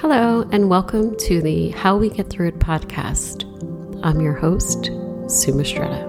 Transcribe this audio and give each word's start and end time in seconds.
Hello, 0.00 0.48
and 0.50 0.70
welcome 0.70 1.14
to 1.18 1.42
the 1.42 1.68
How 1.72 1.98
We 1.98 2.08
Get 2.08 2.30
Through 2.30 2.48
It 2.48 2.58
podcast. 2.58 3.44
I'm 4.02 4.18
your 4.22 4.32
host, 4.32 4.86
Sue 5.28 5.52
Mastretta. 5.52 6.08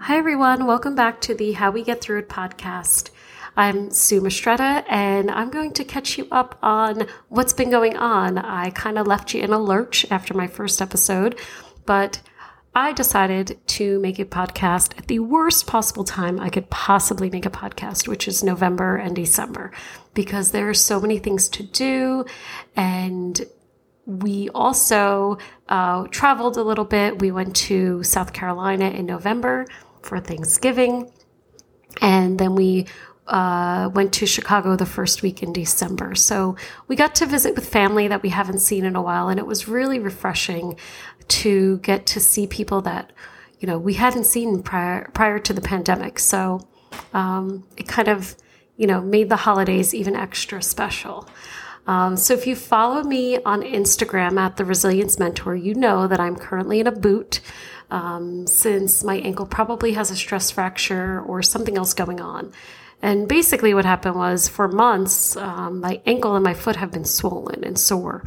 Hi, 0.00 0.16
everyone. 0.16 0.66
Welcome 0.66 0.96
back 0.96 1.20
to 1.20 1.34
the 1.36 1.52
How 1.52 1.70
We 1.70 1.84
Get 1.84 2.00
Through 2.00 2.18
It 2.18 2.28
podcast. 2.28 3.10
I'm 3.58 3.90
Sue 3.90 4.20
Mastretta, 4.20 4.84
and 4.86 5.30
I'm 5.30 5.48
going 5.48 5.72
to 5.72 5.84
catch 5.84 6.18
you 6.18 6.28
up 6.30 6.58
on 6.62 7.06
what's 7.30 7.54
been 7.54 7.70
going 7.70 7.96
on. 7.96 8.36
I 8.36 8.68
kind 8.68 8.98
of 8.98 9.06
left 9.06 9.32
you 9.32 9.40
in 9.40 9.50
a 9.50 9.58
lurch 9.58 10.04
after 10.10 10.34
my 10.34 10.46
first 10.46 10.82
episode, 10.82 11.38
but 11.86 12.20
I 12.74 12.92
decided 12.92 13.58
to 13.68 13.98
make 14.00 14.18
a 14.18 14.26
podcast 14.26 14.98
at 14.98 15.06
the 15.06 15.20
worst 15.20 15.66
possible 15.66 16.04
time 16.04 16.38
I 16.38 16.50
could 16.50 16.68
possibly 16.68 17.30
make 17.30 17.46
a 17.46 17.50
podcast, 17.50 18.06
which 18.06 18.28
is 18.28 18.44
November 18.44 18.96
and 18.96 19.16
December, 19.16 19.72
because 20.12 20.50
there 20.50 20.68
are 20.68 20.74
so 20.74 21.00
many 21.00 21.16
things 21.18 21.48
to 21.48 21.62
do. 21.62 22.26
And 22.76 23.40
we 24.04 24.50
also 24.50 25.38
uh, 25.70 26.06
traveled 26.08 26.58
a 26.58 26.62
little 26.62 26.84
bit. 26.84 27.22
We 27.22 27.30
went 27.30 27.56
to 27.56 28.02
South 28.02 28.34
Carolina 28.34 28.90
in 28.90 29.06
November 29.06 29.64
for 30.02 30.20
Thanksgiving. 30.20 31.10
And 32.02 32.38
then 32.38 32.54
we 32.54 32.86
uh, 33.28 33.90
went 33.92 34.12
to 34.14 34.26
Chicago 34.26 34.76
the 34.76 34.86
first 34.86 35.22
week 35.22 35.42
in 35.42 35.52
December. 35.52 36.14
So 36.14 36.56
we 36.88 36.96
got 36.96 37.14
to 37.16 37.26
visit 37.26 37.54
with 37.54 37.68
family 37.68 38.08
that 38.08 38.22
we 38.22 38.28
haven't 38.28 38.60
seen 38.60 38.84
in 38.84 38.96
a 38.96 39.02
while, 39.02 39.28
and 39.28 39.38
it 39.38 39.46
was 39.46 39.68
really 39.68 39.98
refreshing 39.98 40.78
to 41.28 41.78
get 41.78 42.06
to 42.06 42.20
see 42.20 42.46
people 42.46 42.80
that 42.82 43.12
you 43.58 43.66
know 43.66 43.78
we 43.78 43.94
hadn't 43.94 44.24
seen 44.24 44.62
prior 44.62 45.10
prior 45.12 45.38
to 45.40 45.52
the 45.52 45.60
pandemic. 45.60 46.18
So 46.18 46.66
um, 47.12 47.64
it 47.76 47.88
kind 47.88 48.08
of 48.08 48.36
you 48.76 48.86
know 48.86 49.00
made 49.00 49.28
the 49.28 49.36
holidays 49.36 49.94
even 49.94 50.14
extra 50.14 50.62
special. 50.62 51.28
Um, 51.86 52.16
so 52.16 52.34
if 52.34 52.46
you 52.46 52.56
follow 52.56 53.04
me 53.04 53.38
on 53.44 53.62
Instagram 53.62 54.38
at 54.38 54.56
the 54.56 54.64
Resilience 54.64 55.18
Mentor, 55.20 55.54
you 55.54 55.74
know 55.74 56.08
that 56.08 56.18
I'm 56.18 56.34
currently 56.34 56.80
in 56.80 56.88
a 56.88 56.92
boot 56.92 57.40
um, 57.90 58.46
since 58.46 59.04
my 59.04 59.18
ankle 59.18 59.46
probably 59.46 59.92
has 59.92 60.10
a 60.10 60.16
stress 60.16 60.50
fracture 60.50 61.20
or 61.20 61.42
something 61.42 61.76
else 61.76 61.94
going 61.94 62.20
on. 62.20 62.52
And 63.06 63.28
basically, 63.28 63.72
what 63.72 63.84
happened 63.84 64.16
was 64.16 64.48
for 64.48 64.66
months, 64.66 65.36
um, 65.36 65.78
my 65.78 66.00
ankle 66.06 66.34
and 66.34 66.42
my 66.42 66.54
foot 66.54 66.74
have 66.74 66.90
been 66.90 67.04
swollen 67.04 67.62
and 67.62 67.78
sore, 67.78 68.24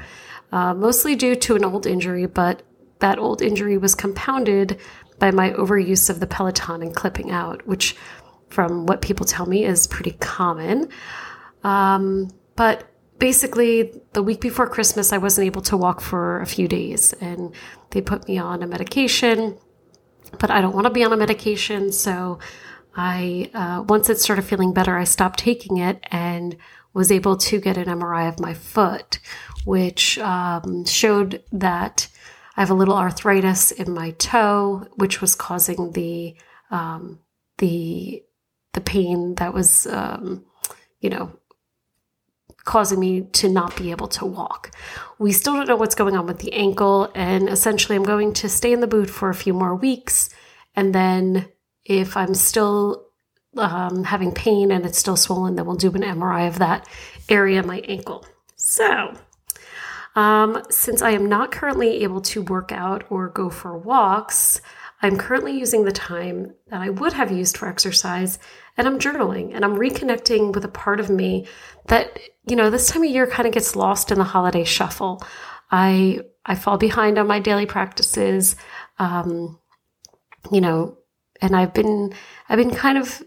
uh, 0.53 0.73
mostly 0.73 1.17
due 1.17 1.35
to 1.35 1.57
an 1.57 1.65
old 1.65 1.85
injury, 1.85 2.25
but 2.27 2.63
that 2.99 3.19
old 3.19 3.41
injury 3.41 3.77
was 3.77 3.93
compounded 3.93 4.79
by 5.19 5.31
my 5.31 5.49
overuse 5.51 6.09
of 6.09 6.21
the 6.21 6.27
Peloton 6.27 6.81
and 6.81 6.95
clipping 6.95 7.29
out, 7.29 7.67
which, 7.67 7.97
from 8.47 8.85
what 8.85 9.01
people 9.01 9.25
tell 9.25 9.45
me, 9.45 9.65
is 9.65 9.85
pretty 9.85 10.13
common. 10.21 10.87
Um, 11.65 12.29
but 12.55 12.89
basically, 13.17 14.01
the 14.13 14.23
week 14.23 14.39
before 14.39 14.69
Christmas, 14.69 15.11
I 15.11 15.17
wasn't 15.17 15.47
able 15.47 15.63
to 15.63 15.75
walk 15.75 15.99
for 15.99 16.39
a 16.39 16.45
few 16.45 16.69
days, 16.69 17.11
and 17.19 17.53
they 17.89 17.99
put 17.99 18.29
me 18.29 18.37
on 18.37 18.63
a 18.63 18.67
medication. 18.67 19.57
But 20.39 20.51
I 20.51 20.61
don't 20.61 20.73
want 20.73 20.85
to 20.85 20.93
be 20.93 21.03
on 21.03 21.11
a 21.11 21.17
medication, 21.17 21.91
so 21.91 22.39
I 22.95 23.49
uh, 23.53 23.83
once 23.87 24.09
it 24.09 24.19
started 24.19 24.43
feeling 24.43 24.73
better, 24.73 24.97
I 24.97 25.03
stopped 25.03 25.39
taking 25.39 25.77
it 25.77 26.03
and 26.11 26.57
was 26.93 27.11
able 27.11 27.37
to 27.37 27.59
get 27.59 27.77
an 27.77 27.85
MRI 27.85 28.27
of 28.27 28.39
my 28.39 28.53
foot, 28.53 29.19
which 29.63 30.17
um, 30.19 30.85
showed 30.85 31.43
that 31.51 32.07
I 32.57 32.61
have 32.61 32.71
a 32.71 32.75
little 32.75 32.97
arthritis 32.97 33.71
in 33.71 33.93
my 33.93 34.11
toe, 34.11 34.87
which 34.95 35.21
was 35.21 35.35
causing 35.35 35.93
the 35.93 36.35
um, 36.71 37.19
the 37.59 38.23
the 38.73 38.81
pain 38.81 39.35
that 39.35 39.53
was 39.53 39.87
um, 39.87 40.45
you 40.99 41.09
know 41.09 41.31
causing 42.65 42.99
me 42.99 43.21
to 43.21 43.49
not 43.49 43.75
be 43.77 43.91
able 43.91 44.07
to 44.07 44.25
walk. 44.25 44.71
We 45.17 45.31
still 45.31 45.55
don't 45.55 45.67
know 45.67 45.75
what's 45.75 45.95
going 45.95 46.15
on 46.15 46.27
with 46.27 46.39
the 46.39 46.53
ankle, 46.53 47.11
and 47.15 47.49
essentially, 47.49 47.95
I'm 47.95 48.03
going 48.03 48.33
to 48.33 48.49
stay 48.49 48.73
in 48.73 48.79
the 48.79 48.87
boot 48.87 49.09
for 49.09 49.29
a 49.29 49.35
few 49.35 49.53
more 49.53 49.75
weeks, 49.75 50.29
and 50.75 50.93
then 50.93 51.47
if 51.85 52.15
I'm 52.17 52.33
still 52.33 53.05
um, 53.57 54.03
having 54.03 54.31
pain 54.31 54.71
and 54.71 54.85
it's 54.85 54.97
still 54.97 55.17
swollen, 55.17 55.55
then 55.55 55.65
we'll 55.65 55.75
do 55.75 55.91
an 55.91 56.01
MRI 56.01 56.47
of 56.47 56.59
that 56.59 56.87
area 57.27 57.63
my 57.63 57.79
ankle. 57.79 58.25
So, 58.55 59.13
um, 60.15 60.63
since 60.69 61.01
I 61.01 61.11
am 61.11 61.27
not 61.27 61.51
currently 61.51 62.03
able 62.03 62.21
to 62.21 62.41
work 62.43 62.71
out 62.71 63.05
or 63.09 63.29
go 63.29 63.49
for 63.49 63.77
walks, 63.77 64.61
I'm 65.01 65.17
currently 65.17 65.57
using 65.57 65.85
the 65.85 65.91
time 65.91 66.53
that 66.67 66.81
I 66.81 66.89
would 66.89 67.13
have 67.13 67.31
used 67.31 67.57
for 67.57 67.67
exercise 67.67 68.37
and 68.77 68.85
I'm 68.87 68.99
journaling 68.99 69.55
and 69.55 69.63
I'm 69.63 69.77
reconnecting 69.77 70.53
with 70.53 70.65
a 70.65 70.69
part 70.69 70.99
of 70.99 71.09
me 71.09 71.47
that, 71.87 72.19
you 72.47 72.55
know, 72.55 72.69
this 72.69 72.89
time 72.89 73.03
of 73.03 73.09
year 73.09 73.25
kind 73.25 73.47
of 73.47 73.53
gets 73.53 73.75
lost 73.75 74.11
in 74.11 74.17
the 74.17 74.23
holiday 74.25 74.63
shuffle. 74.63 75.23
I 75.71 76.21
I 76.45 76.55
fall 76.55 76.77
behind 76.77 77.17
on 77.17 77.27
my 77.27 77.39
daily 77.39 77.65
practices. 77.65 78.55
Um, 78.97 79.59
you 80.51 80.61
know, 80.61 80.97
and 81.41 81.55
I've 81.55 81.73
been 81.73 82.13
I've 82.47 82.57
been 82.57 82.73
kind 82.73 82.97
of 82.97 83.21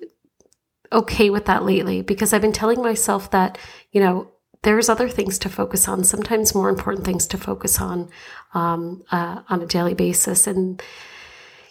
okay 0.93 1.31
with 1.31 1.47
that 1.47 1.65
lately 1.65 2.03
because 2.03 2.33
I've 2.33 2.43
been 2.43 2.53
telling 2.53 2.83
myself 2.83 3.31
that, 3.31 3.59
you 3.91 4.01
know, 4.01 4.31
there's 4.63 4.89
other 4.89 5.09
things 5.09 5.39
to 5.41 5.49
focus 5.49 5.89
on, 5.89 6.05
sometimes 6.05 6.55
more 6.55 6.69
important 6.69 7.05
things 7.05 7.27
to 7.29 7.39
focus 7.39 7.81
on 7.81 8.09
um, 8.55 9.03
uh, 9.11 9.43
on 9.49 9.63
a 9.63 9.67
daily 9.67 9.95
basis. 9.95 10.47
And, 10.47 10.81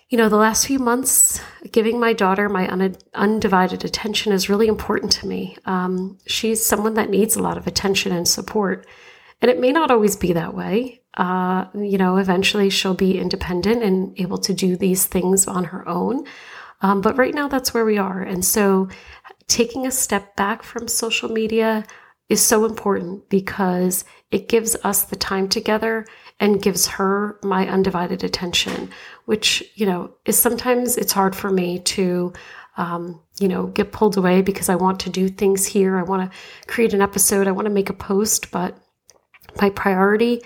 you 0.09 0.17
know, 0.17 0.27
the 0.27 0.35
last 0.35 0.67
few 0.67 0.77
months, 0.77 1.39
giving 1.71 1.99
my 1.99 2.11
daughter 2.11 2.49
my 2.49 2.67
un- 2.69 2.97
undivided 3.13 3.85
attention 3.85 4.33
is 4.33 4.49
really 4.49 4.67
important 4.67 5.11
to 5.13 5.27
me. 5.27 5.55
Um, 5.65 6.17
she's 6.25 6.65
someone 6.65 6.95
that 6.95 7.09
needs 7.09 7.37
a 7.37 7.41
lot 7.41 7.57
of 7.57 7.65
attention 7.65 8.11
and 8.11 8.27
support. 8.27 8.85
And 9.41 9.49
it 9.49 9.59
may 9.59 9.71
not 9.71 9.89
always 9.89 10.17
be 10.17 10.33
that 10.33 10.53
way 10.53 11.00
uh, 11.15 11.65
you 11.75 11.97
know, 11.97 12.17
eventually 12.17 12.69
she'll 12.69 12.93
be 12.93 13.19
independent 13.19 13.83
and 13.83 14.17
able 14.19 14.37
to 14.37 14.53
do 14.53 14.77
these 14.77 15.05
things 15.05 15.47
on 15.47 15.65
her 15.65 15.87
own. 15.87 16.25
Um, 16.81 17.01
but 17.01 17.17
right 17.17 17.33
now, 17.33 17.47
that's 17.47 17.73
where 17.73 17.85
we 17.85 17.97
are. 17.97 18.21
And 18.21 18.43
so, 18.43 18.87
taking 19.47 19.85
a 19.85 19.91
step 19.91 20.35
back 20.35 20.63
from 20.63 20.87
social 20.87 21.29
media 21.29 21.85
is 22.29 22.43
so 22.43 22.63
important 22.63 23.27
because 23.29 24.05
it 24.31 24.47
gives 24.47 24.77
us 24.83 25.03
the 25.03 25.17
time 25.17 25.49
together 25.49 26.07
and 26.39 26.61
gives 26.61 26.87
her 26.87 27.37
my 27.43 27.67
undivided 27.67 28.23
attention, 28.23 28.89
which, 29.25 29.61
you 29.75 29.85
know, 29.85 30.11
is 30.25 30.39
sometimes 30.39 30.97
it's 30.97 31.11
hard 31.11 31.35
for 31.35 31.51
me 31.51 31.79
to, 31.79 32.31
um, 32.77 33.21
you 33.39 33.49
know, 33.49 33.67
get 33.67 33.91
pulled 33.91 34.17
away 34.17 34.41
because 34.41 34.69
I 34.69 34.75
want 34.75 35.01
to 35.01 35.09
do 35.09 35.27
things 35.27 35.65
here. 35.65 35.97
I 35.97 36.03
want 36.03 36.31
to 36.31 36.37
create 36.67 36.93
an 36.93 37.01
episode. 37.01 37.47
I 37.47 37.51
want 37.51 37.65
to 37.65 37.73
make 37.73 37.89
a 37.89 37.93
post, 37.93 38.49
but 38.49 38.77
my 39.61 39.69
priority 39.69 40.41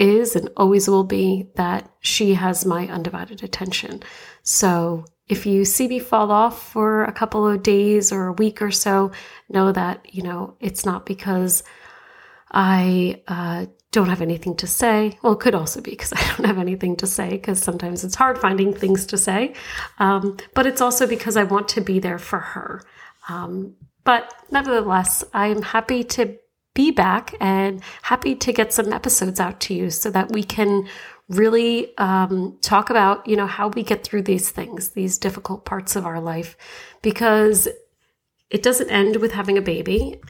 is 0.00 0.34
and 0.34 0.48
always 0.56 0.88
will 0.88 1.04
be 1.04 1.46
that 1.54 1.88
she 2.00 2.34
has 2.34 2.64
my 2.64 2.88
undivided 2.88 3.44
attention. 3.44 4.02
So 4.42 5.04
if 5.28 5.46
you 5.46 5.64
see 5.64 5.86
me 5.86 6.00
fall 6.00 6.32
off 6.32 6.72
for 6.72 7.04
a 7.04 7.12
couple 7.12 7.46
of 7.46 7.62
days 7.62 8.10
or 8.10 8.26
a 8.26 8.32
week 8.32 8.60
or 8.60 8.72
so, 8.72 9.12
know 9.48 9.70
that, 9.70 10.12
you 10.12 10.22
know, 10.22 10.56
it's 10.58 10.84
not 10.84 11.06
because 11.06 11.62
I 12.50 13.22
uh, 13.28 13.66
don't 13.92 14.08
have 14.08 14.22
anything 14.22 14.56
to 14.56 14.66
say. 14.66 15.18
Well, 15.22 15.34
it 15.34 15.40
could 15.40 15.54
also 15.54 15.80
be 15.80 15.92
because 15.92 16.12
I 16.16 16.20
don't 16.36 16.46
have 16.46 16.58
anything 16.58 16.96
to 16.96 17.06
say, 17.06 17.30
because 17.30 17.62
sometimes 17.62 18.02
it's 18.02 18.16
hard 18.16 18.38
finding 18.38 18.72
things 18.74 19.06
to 19.06 19.18
say. 19.18 19.54
Um, 19.98 20.36
but 20.54 20.66
it's 20.66 20.80
also 20.80 21.06
because 21.06 21.36
I 21.36 21.44
want 21.44 21.68
to 21.68 21.80
be 21.80 22.00
there 22.00 22.18
for 22.18 22.40
her. 22.40 22.82
Um, 23.28 23.74
but 24.04 24.32
nevertheless, 24.50 25.22
I'm 25.32 25.62
happy 25.62 26.02
to 26.04 26.36
be 26.80 26.90
back 26.90 27.34
and 27.40 27.82
happy 28.00 28.34
to 28.34 28.54
get 28.54 28.72
some 28.72 28.90
episodes 28.90 29.38
out 29.38 29.60
to 29.60 29.74
you 29.74 29.90
so 29.90 30.10
that 30.10 30.32
we 30.32 30.42
can 30.42 30.88
really 31.28 31.96
um, 31.98 32.56
talk 32.62 32.88
about 32.88 33.26
you 33.26 33.36
know 33.36 33.46
how 33.46 33.68
we 33.68 33.82
get 33.82 34.02
through 34.02 34.22
these 34.22 34.50
things 34.50 34.88
these 34.90 35.18
difficult 35.18 35.66
parts 35.66 35.94
of 35.94 36.06
our 36.06 36.20
life. 36.20 36.56
Because 37.02 37.68
it 38.48 38.62
doesn't 38.62 38.90
end 38.90 39.16
with 39.16 39.32
having 39.32 39.58
a 39.58 39.62
baby. 39.74 40.20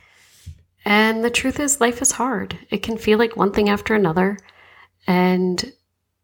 And 0.84 1.22
the 1.22 1.30
truth 1.30 1.60
is 1.60 1.80
life 1.80 2.02
is 2.02 2.12
hard. 2.12 2.58
It 2.70 2.82
can 2.82 2.98
feel 2.98 3.18
like 3.18 3.36
one 3.36 3.52
thing 3.52 3.68
after 3.68 3.94
another. 3.94 4.36
And 5.06 5.72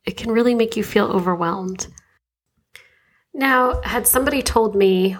it 0.04 0.16
can 0.16 0.32
really 0.32 0.56
make 0.56 0.76
you 0.76 0.82
feel 0.82 1.06
overwhelmed. 1.06 1.86
Now 3.32 3.80
had 3.82 4.06
somebody 4.08 4.42
told 4.42 4.74
me 4.74 5.16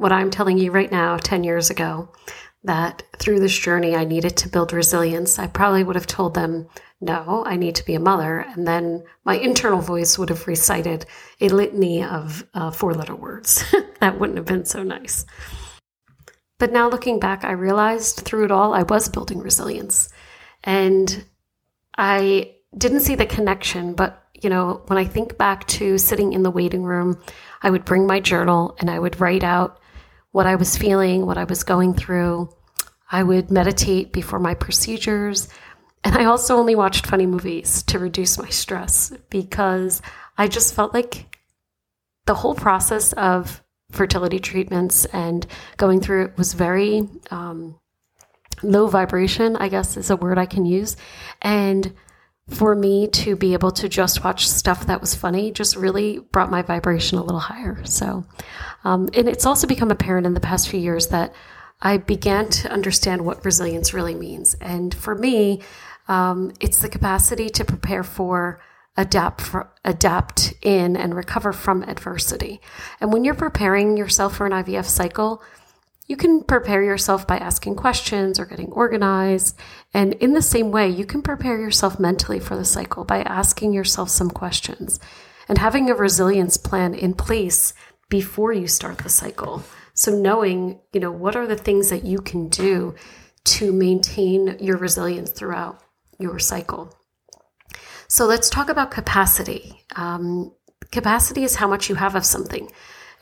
what 0.00 0.12
i'm 0.12 0.30
telling 0.30 0.56
you 0.56 0.70
right 0.72 0.90
now 0.90 1.18
10 1.18 1.44
years 1.44 1.68
ago 1.68 2.08
that 2.64 3.02
through 3.18 3.40
this 3.40 3.56
journey 3.56 3.96
I 3.96 4.04
needed 4.04 4.36
to 4.38 4.48
build 4.48 4.72
resilience, 4.72 5.38
I 5.38 5.46
probably 5.46 5.82
would 5.82 5.96
have 5.96 6.06
told 6.06 6.34
them, 6.34 6.68
no, 7.00 7.42
I 7.46 7.56
need 7.56 7.74
to 7.76 7.84
be 7.84 7.94
a 7.94 8.00
mother. 8.00 8.40
And 8.40 8.66
then 8.66 9.04
my 9.24 9.36
internal 9.36 9.80
voice 9.80 10.18
would 10.18 10.28
have 10.28 10.46
recited 10.46 11.06
a 11.40 11.48
litany 11.48 12.04
of 12.04 12.46
uh, 12.52 12.70
four 12.70 12.92
letter 12.92 13.14
words. 13.14 13.64
that 14.00 14.18
wouldn't 14.18 14.36
have 14.36 14.46
been 14.46 14.66
so 14.66 14.82
nice. 14.82 15.24
But 16.58 16.72
now 16.72 16.90
looking 16.90 17.18
back, 17.18 17.42
I 17.42 17.52
realized 17.52 18.20
through 18.20 18.44
it 18.44 18.50
all, 18.50 18.74
I 18.74 18.82
was 18.82 19.08
building 19.08 19.38
resilience. 19.38 20.10
And 20.62 21.24
I 21.96 22.56
didn't 22.76 23.00
see 23.00 23.14
the 23.14 23.24
connection, 23.24 23.94
but 23.94 24.22
you 24.34 24.50
know, 24.50 24.82
when 24.86 24.98
I 24.98 25.04
think 25.04 25.38
back 25.38 25.66
to 25.68 25.98
sitting 25.98 26.34
in 26.34 26.42
the 26.42 26.50
waiting 26.50 26.82
room, 26.82 27.22
I 27.62 27.70
would 27.70 27.84
bring 27.84 28.06
my 28.06 28.20
journal 28.20 28.76
and 28.78 28.90
I 28.90 28.98
would 28.98 29.20
write 29.20 29.44
out 29.44 29.79
what 30.32 30.46
I 30.46 30.54
was 30.54 30.76
feeling, 30.76 31.26
what 31.26 31.38
I 31.38 31.44
was 31.44 31.64
going 31.64 31.94
through. 31.94 32.50
I 33.10 33.22
would 33.22 33.50
meditate 33.50 34.12
before 34.12 34.38
my 34.38 34.54
procedures. 34.54 35.48
And 36.04 36.16
I 36.16 36.24
also 36.24 36.56
only 36.56 36.74
watched 36.74 37.06
funny 37.06 37.26
movies 37.26 37.82
to 37.84 37.98
reduce 37.98 38.38
my 38.38 38.48
stress 38.48 39.12
because 39.28 40.00
I 40.38 40.48
just 40.48 40.74
felt 40.74 40.94
like 40.94 41.36
the 42.26 42.34
whole 42.34 42.54
process 42.54 43.12
of 43.14 43.62
fertility 43.90 44.38
treatments 44.38 45.04
and 45.06 45.46
going 45.76 46.00
through 46.00 46.26
it 46.26 46.38
was 46.38 46.54
very 46.54 47.08
um, 47.30 47.78
low 48.62 48.86
vibration, 48.86 49.56
I 49.56 49.68
guess 49.68 49.96
is 49.96 50.10
a 50.10 50.16
word 50.16 50.38
I 50.38 50.46
can 50.46 50.64
use. 50.64 50.96
And 51.42 51.92
for 52.50 52.74
me 52.74 53.06
to 53.06 53.36
be 53.36 53.52
able 53.52 53.70
to 53.70 53.88
just 53.88 54.24
watch 54.24 54.48
stuff 54.48 54.86
that 54.86 55.00
was 55.00 55.14
funny 55.14 55.52
just 55.52 55.76
really 55.76 56.18
brought 56.18 56.50
my 56.50 56.62
vibration 56.62 57.16
a 57.16 57.22
little 57.22 57.40
higher. 57.40 57.84
So, 57.84 58.24
um, 58.84 59.08
and 59.14 59.28
it's 59.28 59.46
also 59.46 59.66
become 59.66 59.90
apparent 59.90 60.26
in 60.26 60.34
the 60.34 60.40
past 60.40 60.68
few 60.68 60.80
years 60.80 61.08
that 61.08 61.32
I 61.80 61.96
began 61.96 62.48
to 62.50 62.70
understand 62.70 63.24
what 63.24 63.44
resilience 63.44 63.94
really 63.94 64.14
means. 64.14 64.54
And 64.60 64.94
for 64.94 65.14
me, 65.14 65.62
um, 66.08 66.52
it's 66.60 66.82
the 66.82 66.88
capacity 66.88 67.48
to 67.50 67.64
prepare 67.64 68.02
for, 68.02 68.60
adapt, 68.96 69.40
for, 69.40 69.72
adapt 69.84 70.52
in, 70.60 70.96
and 70.96 71.14
recover 71.14 71.52
from 71.52 71.84
adversity. 71.84 72.60
And 73.00 73.12
when 73.12 73.24
you're 73.24 73.34
preparing 73.34 73.96
yourself 73.96 74.36
for 74.36 74.44
an 74.44 74.52
IVF 74.52 74.86
cycle, 74.86 75.42
you 76.10 76.16
can 76.16 76.42
prepare 76.42 76.82
yourself 76.82 77.24
by 77.24 77.36
asking 77.36 77.76
questions 77.76 78.40
or 78.40 78.44
getting 78.44 78.72
organized. 78.72 79.56
And 79.94 80.14
in 80.14 80.32
the 80.32 80.42
same 80.42 80.72
way, 80.72 80.88
you 80.88 81.06
can 81.06 81.22
prepare 81.22 81.56
yourself 81.56 82.00
mentally 82.00 82.40
for 82.40 82.56
the 82.56 82.64
cycle 82.64 83.04
by 83.04 83.22
asking 83.22 83.72
yourself 83.72 84.10
some 84.10 84.28
questions 84.28 84.98
and 85.48 85.56
having 85.56 85.88
a 85.88 85.94
resilience 85.94 86.56
plan 86.56 86.94
in 86.94 87.14
place 87.14 87.74
before 88.08 88.52
you 88.52 88.66
start 88.66 88.98
the 88.98 89.08
cycle. 89.08 89.62
So 89.94 90.10
knowing, 90.10 90.80
you 90.92 90.98
know, 90.98 91.12
what 91.12 91.36
are 91.36 91.46
the 91.46 91.54
things 91.54 91.90
that 91.90 92.04
you 92.04 92.18
can 92.18 92.48
do 92.48 92.96
to 93.44 93.72
maintain 93.72 94.56
your 94.58 94.78
resilience 94.78 95.30
throughout 95.30 95.80
your 96.18 96.40
cycle. 96.40 96.92
So 98.08 98.26
let's 98.26 98.50
talk 98.50 98.68
about 98.68 98.90
capacity. 98.90 99.84
Um, 99.94 100.52
capacity 100.90 101.44
is 101.44 101.54
how 101.54 101.68
much 101.68 101.88
you 101.88 101.94
have 101.94 102.16
of 102.16 102.26
something. 102.26 102.68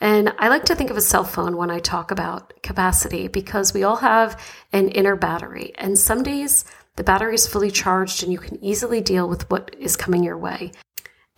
And 0.00 0.33
I 0.39 0.49
like 0.49 0.65
to 0.67 0.75
think 0.75 0.91
of 0.91 0.97
a 0.97 1.00
cell 1.00 1.25
phone 1.25 1.56
when 1.56 1.71
I 1.71 1.81
talk 1.81 2.11
about 2.11 2.62
capacity 2.62 3.29
because 3.29 3.75
we 3.75 3.83
all 3.83 3.97
have 3.97 4.41
an 4.73 4.89
inner 4.91 5.17
battery. 5.17 5.73
And 5.77 5.99
some 5.99 6.23
days 6.23 6.65
the 6.97 7.05
battery 7.05 7.35
is 7.35 7.47
fully 7.47 7.71
charged 7.71 8.23
and 8.23 8.33
you 8.33 8.39
can 8.39 8.62
easily 8.62 9.00
deal 9.00 9.29
with 9.29 9.50
what 9.50 9.75
is 9.79 9.97
coming 9.97 10.23
your 10.23 10.39
way. 10.39 10.73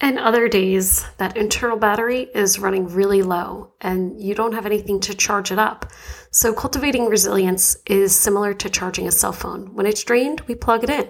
And 0.03 0.19
other 0.19 0.49
days, 0.49 1.05
that 1.19 1.37
internal 1.37 1.77
battery 1.77 2.31
is 2.35 2.59
running 2.59 2.89
really 2.89 3.21
low 3.21 3.75
and 3.83 4.19
you 4.19 4.35
don't 4.35 4.55
have 4.55 4.65
anything 4.65 4.99
to 5.01 5.15
charge 5.15 5.53
it 5.53 5.59
up. 5.59 5.93
So, 6.31 6.55
cultivating 6.55 7.07
resilience 7.07 7.77
is 7.85 8.17
similar 8.17 8.55
to 8.55 8.71
charging 8.71 9.07
a 9.07 9.13
cell 9.13 9.33
phone. 9.33 9.75
When 9.75 9.85
it's 9.85 10.03
drained, 10.03 10.41
we 10.43 10.55
plug 10.55 10.85
it 10.85 10.91
in. 10.91 11.07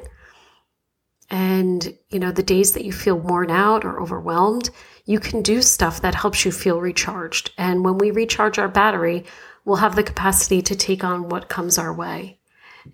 And, 1.30 1.96
you 2.08 2.18
know, 2.18 2.32
the 2.32 2.42
days 2.42 2.72
that 2.72 2.84
you 2.84 2.92
feel 2.92 3.16
worn 3.16 3.50
out 3.50 3.84
or 3.84 4.00
overwhelmed, 4.00 4.70
you 5.04 5.20
can 5.20 5.42
do 5.42 5.62
stuff 5.62 6.00
that 6.02 6.16
helps 6.16 6.44
you 6.44 6.50
feel 6.50 6.80
recharged. 6.80 7.52
And 7.56 7.84
when 7.84 7.98
we 7.98 8.10
recharge 8.10 8.58
our 8.58 8.68
battery, 8.68 9.24
we'll 9.64 9.76
have 9.76 9.96
the 9.96 10.02
capacity 10.02 10.60
to 10.62 10.74
take 10.74 11.04
on 11.04 11.28
what 11.28 11.48
comes 11.48 11.78
our 11.78 11.92
way. 11.92 12.38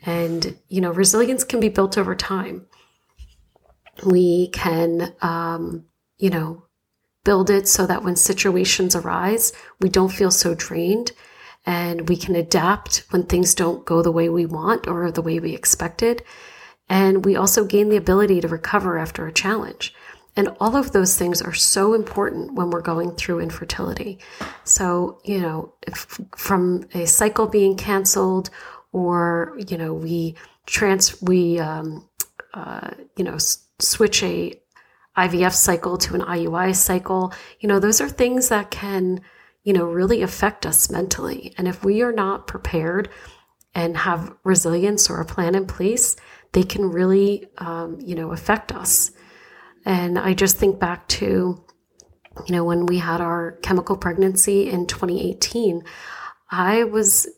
And, 0.05 0.59
you 0.69 0.81
know, 0.81 0.91
resilience 0.91 1.45
can 1.45 1.61
be 1.61 1.69
built 1.69 1.97
over 1.97 2.15
time. 2.15 2.67
We 4.05 4.49
can, 4.49 5.15
um, 5.23 5.87
you 6.19 6.29
know, 6.29 6.65
build 7.25 7.51
it 7.51 7.67
so 7.67 7.87
that 7.87 8.05
when 8.05 8.17
situations 8.17 8.95
arise, 8.95 9.53
we 9.81 9.89
don't 9.89 10.13
feel 10.13 10.31
so 10.31 10.55
drained 10.55 11.13
and 11.65 12.09
we 12.09 12.17
can 12.17 12.37
adapt 12.37 13.05
when 13.11 13.25
things 13.25 13.55
don't 13.55 13.85
go 13.85 14.03
the 14.03 14.13
way 14.13 14.29
we 14.29 14.47
want 14.47 14.87
or 14.87 15.11
the 15.11 15.23
way 15.23 15.41
we 15.41 15.55
expected. 15.55 16.23
And 16.89 17.25
we 17.25 17.37
also 17.37 17.65
gain 17.65 17.89
the 17.89 17.97
ability 17.97 18.41
to 18.41 18.49
recover 18.49 18.99
after 18.99 19.27
a 19.27 19.33
challenge. 19.33 19.95
And 20.37 20.51
all 20.61 20.77
of 20.77 20.93
those 20.93 21.17
things 21.17 21.41
are 21.41 21.55
so 21.55 21.95
important 21.95 22.55
when 22.55 22.71
we're 22.71 22.83
going 22.83 23.13
through 23.13 23.41
infertility. 23.41 24.19
So, 24.65 25.19
you 25.25 25.41
know, 25.41 25.73
from 26.37 26.87
a 26.93 27.07
cycle 27.07 27.47
being 27.47 27.77
canceled 27.77 28.51
or, 28.93 29.57
you 29.67 29.79
know, 29.79 29.95
we 29.95 30.35
trans, 30.67 31.21
we, 31.23 31.59
um, 31.59 32.07
uh, 32.53 32.91
you 33.17 33.25
know, 33.25 33.35
s- 33.35 33.67
switch 33.79 34.23
a 34.23 34.61
IVF 35.17 35.55
cycle 35.55 35.97
to 35.97 36.15
an 36.15 36.21
IUI 36.21 36.77
cycle, 36.77 37.33
you 37.61 37.69
know, 37.69 37.79
those 37.79 38.03
are 38.03 38.09
things 38.09 38.51
that 38.51 38.71
can, 38.71 39.23
you 39.65 39.73
know, 39.73 39.87
really 39.87 40.21
affect 40.21 40.67
us 40.67 40.91
mentally. 40.91 41.55
And 41.57 41.67
if 41.67 41.83
we 41.83 42.03
are 42.03 42.13
not 42.13 42.47
prepared 42.47 43.09
and 43.75 43.97
have 43.97 44.35
resilience 44.45 45.09
or 45.09 45.21
a 45.21 45.25
plan 45.25 45.55
in 45.55 45.67
place, 45.67 46.17
they 46.53 46.63
can 46.63 46.91
really, 46.91 47.47
um, 47.59 47.99
you 48.01 48.15
know, 48.15 48.33
affect 48.33 48.73
us. 48.73 49.13
And 49.85 50.19
I 50.19 50.35
just 50.35 50.57
think 50.57 50.79
back 50.79 51.07
to, 51.09 51.65
you 52.47 52.55
know, 52.55 52.65
when 52.65 52.87
we 52.87 52.99
had 52.99 53.21
our 53.21 53.53
chemical 53.63 53.97
pregnancy 53.97 54.69
in 54.69 54.87
2018, 54.87 55.83
I 56.51 56.85
was 56.85 57.29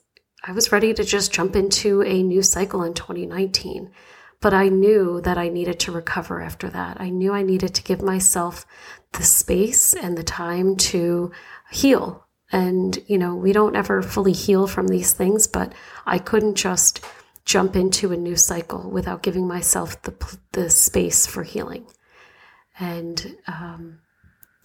I 0.44 0.52
was 0.52 0.72
ready 0.72 0.94
to 0.94 1.04
just 1.04 1.32
jump 1.32 1.56
into 1.56 2.02
a 2.02 2.22
new 2.22 2.42
cycle 2.42 2.82
in 2.82 2.94
2019. 2.94 3.90
But 4.40 4.54
I 4.54 4.68
knew 4.68 5.20
that 5.22 5.36
I 5.36 5.48
needed 5.48 5.80
to 5.80 5.92
recover 5.92 6.40
after 6.40 6.68
that. 6.70 7.00
I 7.00 7.10
knew 7.10 7.32
I 7.32 7.42
needed 7.42 7.74
to 7.74 7.82
give 7.82 8.02
myself 8.02 8.64
the 9.12 9.24
space 9.24 9.94
and 9.94 10.16
the 10.16 10.22
time 10.22 10.76
to 10.76 11.32
heal. 11.70 12.24
And, 12.52 12.98
you 13.08 13.18
know, 13.18 13.34
we 13.34 13.52
don't 13.52 13.76
ever 13.76 14.00
fully 14.00 14.32
heal 14.32 14.66
from 14.66 14.86
these 14.86 15.12
things, 15.12 15.46
but 15.46 15.74
I 16.06 16.18
couldn't 16.18 16.54
just 16.54 17.04
jump 17.48 17.74
into 17.74 18.12
a 18.12 18.16
new 18.16 18.36
cycle 18.36 18.90
without 18.90 19.22
giving 19.22 19.48
myself 19.48 20.00
the, 20.02 20.38
the 20.52 20.68
space 20.68 21.26
for 21.26 21.42
healing. 21.42 21.86
And, 22.78 23.36
um, 23.46 24.00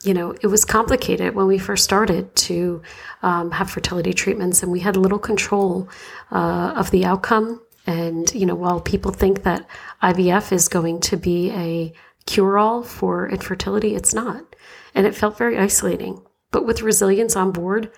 you 0.03 0.13
know, 0.13 0.31
it 0.41 0.47
was 0.47 0.65
complicated 0.65 1.33
when 1.33 1.47
we 1.47 1.57
first 1.57 1.85
started 1.85 2.35
to 2.35 2.81
um, 3.21 3.51
have 3.51 3.71
fertility 3.71 4.11
treatments, 4.11 4.61
and 4.61 4.71
we 4.71 4.81
had 4.81 4.97
little 4.97 5.17
control 5.17 5.87
uh, 6.29 6.73
of 6.75 6.91
the 6.91 7.05
outcome. 7.05 7.61
And, 7.87 8.31
you 8.35 8.45
know, 8.45 8.55
while 8.55 8.81
people 8.81 9.11
think 9.11 9.43
that 9.43 9.65
IVF 10.03 10.51
is 10.51 10.67
going 10.67 10.99
to 11.01 11.15
be 11.15 11.51
a 11.51 11.93
cure 12.25 12.57
all 12.57 12.83
for 12.83 13.29
infertility, 13.29 13.95
it's 13.95 14.13
not. 14.13 14.57
And 14.93 15.07
it 15.07 15.15
felt 15.15 15.37
very 15.37 15.57
isolating. 15.57 16.21
But 16.51 16.65
with 16.65 16.81
resilience 16.81 17.37
on 17.37 17.51
board, 17.51 17.91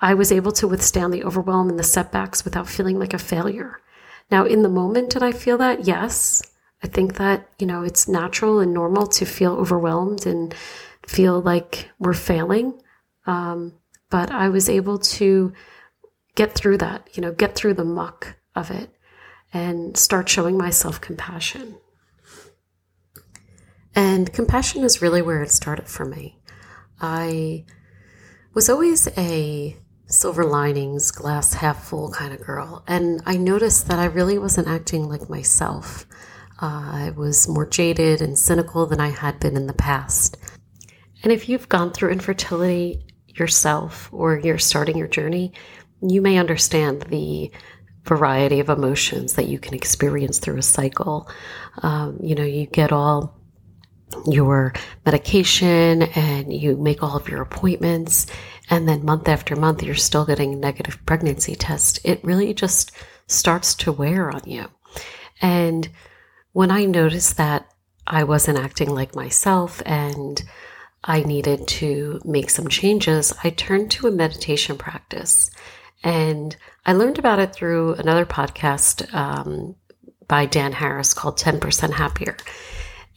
I 0.00 0.14
was 0.14 0.32
able 0.32 0.52
to 0.52 0.66
withstand 0.66 1.12
the 1.12 1.22
overwhelm 1.22 1.70
and 1.70 1.78
the 1.78 1.84
setbacks 1.84 2.44
without 2.44 2.68
feeling 2.68 2.98
like 2.98 3.14
a 3.14 3.18
failure. 3.18 3.80
Now, 4.30 4.44
in 4.44 4.62
the 4.62 4.68
moment, 4.68 5.10
did 5.10 5.22
I 5.22 5.32
feel 5.32 5.58
that? 5.58 5.84
Yes. 5.84 6.42
I 6.82 6.86
think 6.86 7.14
that, 7.16 7.48
you 7.58 7.66
know, 7.66 7.82
it's 7.82 8.08
natural 8.08 8.60
and 8.60 8.74
normal 8.74 9.06
to 9.06 9.24
feel 9.24 9.52
overwhelmed 9.52 10.26
and 10.26 10.54
feel 11.06 11.40
like 11.40 11.90
we're 11.98 12.14
failing. 12.14 12.80
Um, 13.26 13.74
but 14.10 14.30
I 14.30 14.48
was 14.48 14.68
able 14.68 14.98
to 14.98 15.52
get 16.34 16.52
through 16.52 16.78
that, 16.78 17.08
you 17.14 17.22
know, 17.22 17.32
get 17.32 17.54
through 17.54 17.74
the 17.74 17.84
muck 17.84 18.36
of 18.54 18.70
it 18.70 18.90
and 19.52 19.96
start 19.96 20.28
showing 20.28 20.58
myself 20.58 21.00
compassion. 21.00 21.76
And 23.94 24.32
compassion 24.32 24.82
is 24.82 25.00
really 25.00 25.22
where 25.22 25.42
it 25.42 25.50
started 25.50 25.88
for 25.88 26.04
me. 26.04 26.40
I 27.00 27.64
was 28.52 28.68
always 28.68 29.08
a 29.16 29.76
silver 30.06 30.44
linings, 30.44 31.10
glass 31.10 31.54
half 31.54 31.84
full 31.84 32.10
kind 32.10 32.32
of 32.32 32.40
girl. 32.40 32.84
And 32.86 33.22
I 33.26 33.36
noticed 33.36 33.88
that 33.88 33.98
I 33.98 34.06
really 34.06 34.38
wasn't 34.38 34.68
acting 34.68 35.08
like 35.08 35.28
myself. 35.28 36.06
Uh, 36.60 36.90
I 36.92 37.12
was 37.16 37.48
more 37.48 37.66
jaded 37.66 38.20
and 38.20 38.38
cynical 38.38 38.86
than 38.86 39.00
I 39.00 39.08
had 39.08 39.40
been 39.40 39.56
in 39.56 39.66
the 39.66 39.72
past. 39.72 40.36
And 41.22 41.32
if 41.32 41.48
you've 41.48 41.68
gone 41.68 41.92
through 41.92 42.10
infertility 42.10 43.06
yourself 43.28 44.08
or 44.12 44.38
you're 44.38 44.58
starting 44.58 44.96
your 44.96 45.08
journey, 45.08 45.52
you 46.00 46.20
may 46.20 46.38
understand 46.38 47.02
the 47.02 47.50
variety 48.04 48.60
of 48.60 48.68
emotions 48.68 49.34
that 49.34 49.48
you 49.48 49.58
can 49.58 49.74
experience 49.74 50.38
through 50.38 50.58
a 50.58 50.62
cycle. 50.62 51.28
Um, 51.82 52.18
you 52.22 52.34
know, 52.34 52.44
you 52.44 52.66
get 52.66 52.92
all 52.92 53.40
your 54.26 54.72
medication 55.04 56.02
and 56.02 56.52
you 56.52 56.76
make 56.76 57.02
all 57.02 57.16
of 57.16 57.28
your 57.28 57.42
appointments 57.42 58.26
and 58.70 58.88
then 58.88 59.04
month 59.04 59.28
after 59.28 59.56
month 59.56 59.82
you're 59.82 59.94
still 59.94 60.24
getting 60.24 60.60
negative 60.60 60.98
pregnancy 61.06 61.54
tests 61.54 62.00
it 62.04 62.22
really 62.24 62.54
just 62.54 62.92
starts 63.26 63.74
to 63.74 63.92
wear 63.92 64.30
on 64.30 64.42
you. 64.44 64.66
And 65.40 65.88
when 66.52 66.70
i 66.70 66.84
noticed 66.84 67.36
that 67.36 67.66
i 68.06 68.22
wasn't 68.24 68.58
acting 68.58 68.90
like 68.90 69.14
myself 69.14 69.82
and 69.84 70.42
i 71.02 71.22
needed 71.22 71.66
to 71.66 72.20
make 72.24 72.50
some 72.50 72.68
changes 72.68 73.32
i 73.42 73.50
turned 73.50 73.90
to 73.90 74.06
a 74.06 74.10
meditation 74.10 74.76
practice. 74.76 75.50
And 76.02 76.56
i 76.86 76.92
learned 76.92 77.18
about 77.18 77.38
it 77.38 77.54
through 77.54 77.94
another 77.94 78.26
podcast 78.26 79.12
um, 79.14 79.74
by 80.28 80.46
dan 80.46 80.72
harris 80.72 81.12
called 81.12 81.38
10% 81.38 81.92
happier 81.92 82.36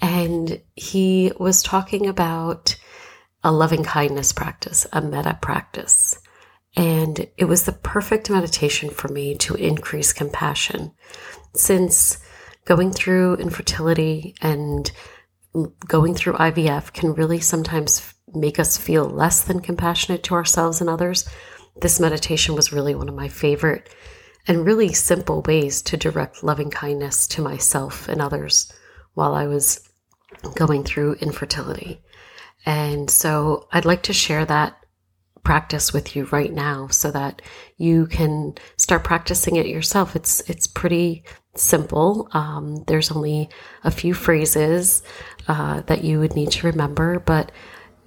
And 0.02 0.62
he 0.76 1.32
was 1.40 1.64
talking 1.64 2.08
about 2.08 2.76
a 3.44 3.52
loving 3.52 3.84
kindness 3.84 4.34
practice, 4.34 4.86
a 4.92 5.02
metta 5.02 5.38
practice. 5.42 6.20
And 6.76 7.28
it 7.38 7.46
was 7.46 7.64
the 7.64 7.72
perfect 7.72 8.30
meditation 8.30 8.90
for 8.90 9.08
me 9.08 9.36
to 9.36 9.56
increase 9.56 10.14
compassion. 10.14 10.92
Since 11.54 12.20
going 12.66 12.92
through 12.92 13.36
infertility 13.36 14.36
and 14.42 14.92
going 15.88 16.14
through 16.14 16.34
IVF 16.34 16.94
can 16.94 17.14
really 17.14 17.40
sometimes 17.40 18.14
make 18.34 18.60
us 18.60 18.78
feel 18.78 19.06
less 19.06 19.42
than 19.42 19.62
compassionate 19.62 20.22
to 20.24 20.36
ourselves 20.36 20.82
and 20.82 20.90
others, 20.90 21.28
this 21.82 22.00
meditation 22.00 22.56
was 22.56 22.74
really 22.74 22.94
one 22.94 23.10
of 23.10 23.16
my 23.16 23.28
favorite 23.28 23.90
and 24.48 24.66
really 24.66 24.94
simple 24.94 25.42
ways 25.44 25.82
to 25.84 25.98
direct 25.98 26.44
loving 26.44 26.70
kindness 26.70 27.28
to 27.28 27.42
myself 27.42 28.08
and 28.08 28.22
others 28.22 28.72
while 29.14 29.34
I 29.34 29.48
was 29.48 29.87
going 30.56 30.84
through 30.84 31.14
infertility. 31.16 32.02
And 32.66 33.10
so 33.10 33.68
I'd 33.72 33.86
like 33.86 34.04
to 34.04 34.14
share 34.14 34.46
that 34.46 34.78
practice 35.44 35.94
with 35.94 36.14
you 36.14 36.26
right 36.26 36.52
now 36.52 36.88
so 36.90 37.10
that 37.10 37.42
you 37.78 38.06
can 38.08 38.54
start 38.76 39.06
practicing 39.06 39.56
it 39.56 39.68
yourself. 39.68 40.16
It's 40.16 40.42
it's 40.50 40.68
pretty 40.68 41.24
simple. 41.56 42.28
Um, 42.34 42.84
there's 42.88 43.12
only 43.12 43.50
a 43.86 43.92
few 43.92 44.14
phrases 44.14 45.04
uh, 45.48 45.82
that 45.82 46.04
you 46.04 46.20
would 46.20 46.36
need 46.36 46.52
to 46.52 46.68
remember, 46.68 47.20
but 47.20 47.52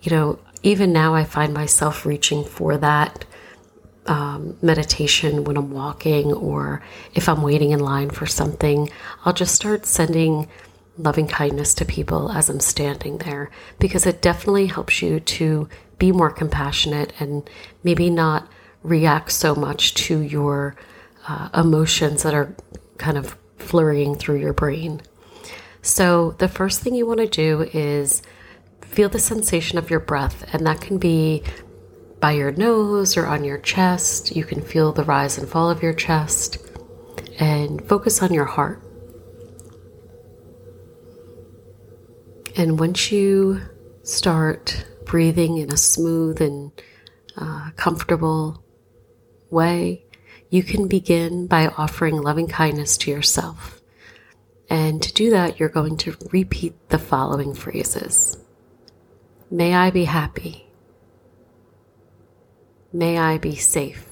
you 0.02 0.10
know, 0.10 0.38
even 0.62 0.92
now 0.92 1.14
I 1.14 1.24
find 1.24 1.54
myself 1.54 2.04
reaching 2.04 2.44
for 2.44 2.76
that 2.76 3.24
um, 4.06 4.56
meditation 4.60 5.44
when 5.44 5.56
I'm 5.56 5.70
walking 5.70 6.32
or 6.32 6.82
if 7.14 7.28
I'm 7.28 7.42
waiting 7.42 7.70
in 7.70 7.80
line 7.80 8.10
for 8.10 8.26
something. 8.26 8.90
I'll 9.24 9.32
just 9.32 9.54
start 9.54 9.86
sending 9.86 10.48
loving 11.02 11.26
kindness 11.26 11.74
to 11.74 11.84
people 11.84 12.30
as 12.32 12.48
I'm 12.48 12.60
standing 12.60 13.18
there 13.18 13.50
because 13.78 14.06
it 14.06 14.22
definitely 14.22 14.66
helps 14.66 15.02
you 15.02 15.20
to 15.20 15.68
be 15.98 16.12
more 16.12 16.30
compassionate 16.30 17.12
and 17.18 17.48
maybe 17.82 18.10
not 18.10 18.48
react 18.82 19.30
so 19.30 19.54
much 19.54 19.94
to 19.94 20.20
your 20.20 20.76
uh, 21.28 21.48
emotions 21.54 22.22
that 22.22 22.34
are 22.34 22.54
kind 22.98 23.18
of 23.18 23.36
flurrying 23.56 24.14
through 24.14 24.40
your 24.40 24.52
brain. 24.52 25.00
So, 25.82 26.32
the 26.32 26.48
first 26.48 26.80
thing 26.80 26.94
you 26.94 27.06
want 27.06 27.20
to 27.20 27.26
do 27.26 27.62
is 27.72 28.22
feel 28.82 29.08
the 29.08 29.18
sensation 29.18 29.78
of 29.78 29.88
your 29.88 30.00
breath, 30.00 30.52
and 30.52 30.66
that 30.66 30.80
can 30.80 30.98
be 30.98 31.42
by 32.20 32.32
your 32.32 32.52
nose 32.52 33.16
or 33.16 33.26
on 33.26 33.44
your 33.44 33.58
chest. 33.58 34.36
You 34.36 34.44
can 34.44 34.60
feel 34.60 34.92
the 34.92 35.04
rise 35.04 35.38
and 35.38 35.48
fall 35.48 35.70
of 35.70 35.82
your 35.82 35.94
chest, 35.94 36.58
and 37.38 37.82
focus 37.88 38.22
on 38.22 38.34
your 38.34 38.44
heart. 38.44 38.82
And 42.56 42.80
once 42.80 43.12
you 43.12 43.60
start 44.02 44.86
breathing 45.04 45.58
in 45.58 45.72
a 45.72 45.76
smooth 45.76 46.40
and 46.40 46.72
uh, 47.36 47.70
comfortable 47.76 48.64
way, 49.50 50.04
you 50.50 50.62
can 50.62 50.88
begin 50.88 51.46
by 51.46 51.68
offering 51.68 52.20
loving 52.20 52.48
kindness 52.48 52.96
to 52.98 53.10
yourself. 53.10 53.80
And 54.68 55.02
to 55.02 55.12
do 55.12 55.30
that, 55.30 55.58
you're 55.58 55.68
going 55.68 55.96
to 55.98 56.16
repeat 56.32 56.88
the 56.88 56.98
following 56.98 57.54
phrases 57.54 58.36
May 59.50 59.74
I 59.74 59.90
be 59.90 60.04
happy. 60.04 60.66
May 62.92 63.18
I 63.18 63.38
be 63.38 63.56
safe. 63.56 64.06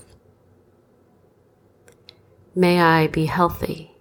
May 2.55 2.81
I 2.81 3.07
be 3.07 3.27
healthy. 3.27 3.93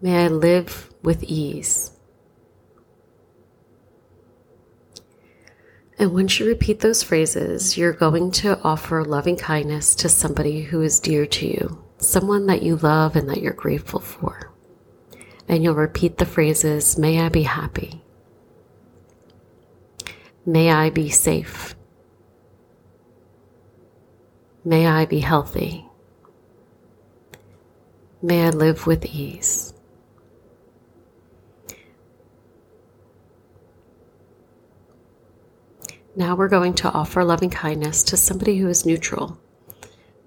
May 0.00 0.24
I 0.24 0.28
live 0.28 0.87
with 1.02 1.22
ease. 1.24 1.92
And 5.98 6.12
once 6.12 6.38
you 6.38 6.46
repeat 6.46 6.78
those 6.78 7.02
phrases, 7.02 7.76
you're 7.76 7.92
going 7.92 8.30
to 8.32 8.60
offer 8.62 9.04
loving 9.04 9.36
kindness 9.36 9.96
to 9.96 10.08
somebody 10.08 10.62
who 10.62 10.80
is 10.80 11.00
dear 11.00 11.26
to 11.26 11.46
you, 11.46 11.84
someone 11.98 12.46
that 12.46 12.62
you 12.62 12.76
love 12.76 13.16
and 13.16 13.28
that 13.28 13.42
you're 13.42 13.52
grateful 13.52 13.98
for. 13.98 14.52
And 15.48 15.64
you'll 15.64 15.74
repeat 15.74 16.18
the 16.18 16.26
phrases 16.26 16.96
May 16.98 17.20
I 17.20 17.28
be 17.30 17.42
happy. 17.42 18.04
May 20.46 20.70
I 20.70 20.90
be 20.90 21.10
safe. 21.10 21.74
May 24.64 24.86
I 24.86 25.04
be 25.04 25.20
healthy. 25.20 25.84
May 28.22 28.46
I 28.46 28.50
live 28.50 28.86
with 28.86 29.04
ease. 29.06 29.67
Now 36.18 36.34
we're 36.34 36.48
going 36.48 36.74
to 36.74 36.90
offer 36.90 37.22
loving 37.22 37.48
kindness 37.48 38.02
to 38.02 38.16
somebody 38.16 38.58
who 38.58 38.66
is 38.66 38.84
neutral. 38.84 39.38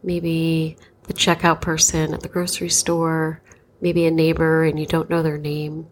Maybe 0.02 0.78
the 1.04 1.14
checkout 1.14 1.60
person 1.60 2.14
at 2.14 2.22
the 2.22 2.30
grocery 2.30 2.70
store, 2.70 3.42
maybe 3.82 4.06
a 4.06 4.12
neighbor 4.12 4.64
and 4.64 4.80
you 4.80 4.86
don't 4.86 5.10
know 5.10 5.22
their 5.22 5.38
name. 5.38 5.88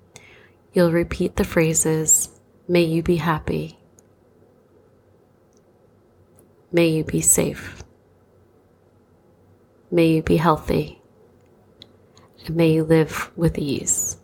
You'll 0.71 0.93
repeat 0.93 1.35
the 1.35 1.43
phrases 1.43 2.29
May 2.65 2.83
you 2.83 3.03
be 3.03 3.17
happy. 3.17 3.77
May 6.71 6.87
you 6.87 7.03
be 7.03 7.19
safe. 7.19 7.83
May 9.91 10.13
you 10.13 10.21
be 10.21 10.37
healthy. 10.37 11.01
And 12.45 12.55
may 12.55 12.71
you 12.71 12.85
live 12.85 13.31
with 13.35 13.57
ease. 13.57 14.18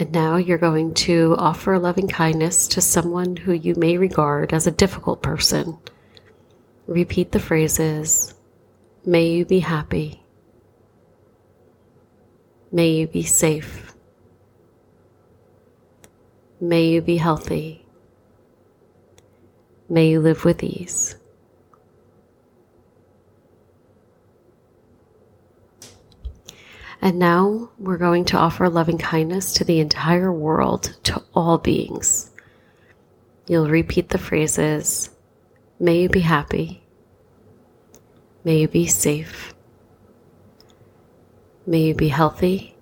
And 0.00 0.12
now 0.12 0.36
you're 0.36 0.56
going 0.56 0.94
to 0.94 1.36
offer 1.38 1.78
loving 1.78 2.08
kindness 2.08 2.66
to 2.68 2.80
someone 2.80 3.36
who 3.36 3.52
you 3.52 3.74
may 3.74 3.98
regard 3.98 4.54
as 4.54 4.66
a 4.66 4.70
difficult 4.70 5.20
person. 5.20 5.76
Repeat 6.86 7.32
the 7.32 7.38
phrases 7.38 8.34
May 9.04 9.28
you 9.28 9.44
be 9.44 9.58
happy. 9.58 10.22
May 12.72 12.92
you 12.92 13.08
be 13.08 13.24
safe. 13.24 13.94
May 16.62 16.86
you 16.86 17.02
be 17.02 17.18
healthy. 17.18 17.84
May 19.90 20.08
you 20.08 20.20
live 20.20 20.46
with 20.46 20.62
ease. 20.62 21.14
And 27.02 27.18
now 27.18 27.70
we're 27.78 27.96
going 27.96 28.26
to 28.26 28.36
offer 28.36 28.68
loving 28.68 28.98
kindness 28.98 29.54
to 29.54 29.64
the 29.64 29.80
entire 29.80 30.32
world, 30.32 30.96
to 31.04 31.22
all 31.34 31.58
beings. 31.58 32.30
You'll 33.46 33.68
repeat 33.70 34.10
the 34.10 34.18
phrases 34.18 35.10
May 35.82 36.02
you 36.02 36.08
be 36.10 36.20
happy. 36.20 36.82
May 38.44 38.60
you 38.60 38.68
be 38.68 38.86
safe. 38.86 39.54
May 41.66 41.84
you 41.84 41.94
be 41.94 42.08
healthy. 42.08 42.76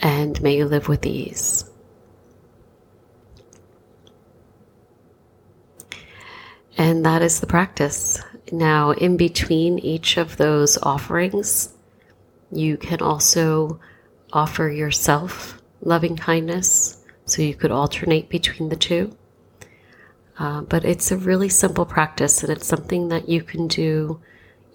And 0.00 0.40
may 0.40 0.56
you 0.56 0.66
live 0.66 0.86
with 0.86 1.04
ease. 1.04 1.68
And 6.78 7.04
that 7.04 7.22
is 7.22 7.40
the 7.40 7.46
practice. 7.46 8.22
Now, 8.52 8.92
in 8.92 9.16
between 9.16 9.80
each 9.80 10.16
of 10.16 10.36
those 10.36 10.78
offerings, 10.78 11.74
you 12.52 12.76
can 12.76 13.00
also 13.00 13.80
offer 14.32 14.68
yourself 14.68 15.60
loving 15.82 16.16
kindness, 16.16 17.04
so 17.24 17.42
you 17.42 17.54
could 17.54 17.70
alternate 17.70 18.28
between 18.28 18.68
the 18.68 18.76
two. 18.76 19.16
Uh, 20.38 20.62
but 20.62 20.84
it's 20.84 21.10
a 21.10 21.16
really 21.16 21.48
simple 21.48 21.84
practice, 21.84 22.42
and 22.42 22.50
it's 22.50 22.66
something 22.66 23.08
that 23.08 23.28
you 23.28 23.42
can 23.42 23.68
do 23.68 24.20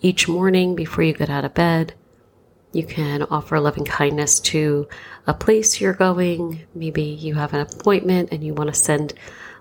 each 0.01 0.27
morning 0.27 0.75
before 0.75 1.03
you 1.03 1.13
get 1.13 1.29
out 1.29 1.45
of 1.45 1.53
bed. 1.53 1.93
You 2.71 2.83
can 2.83 3.23
offer 3.23 3.59
loving 3.59 3.85
kindness 3.85 4.39
to 4.41 4.87
a 5.25 5.33
place 5.33 5.79
you're 5.79 5.93
going. 5.93 6.65
Maybe 6.75 7.03
you 7.03 7.35
have 7.35 7.53
an 7.53 7.61
appointment 7.61 8.29
and 8.31 8.43
you 8.43 8.53
want 8.53 8.67
to 8.67 8.75
send 8.79 9.13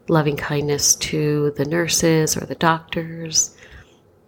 loving 0.08 0.36
kindness 0.36 0.96
to 0.96 1.52
the 1.56 1.64
nurses 1.64 2.36
or 2.36 2.44
the 2.44 2.56
doctors. 2.56 3.56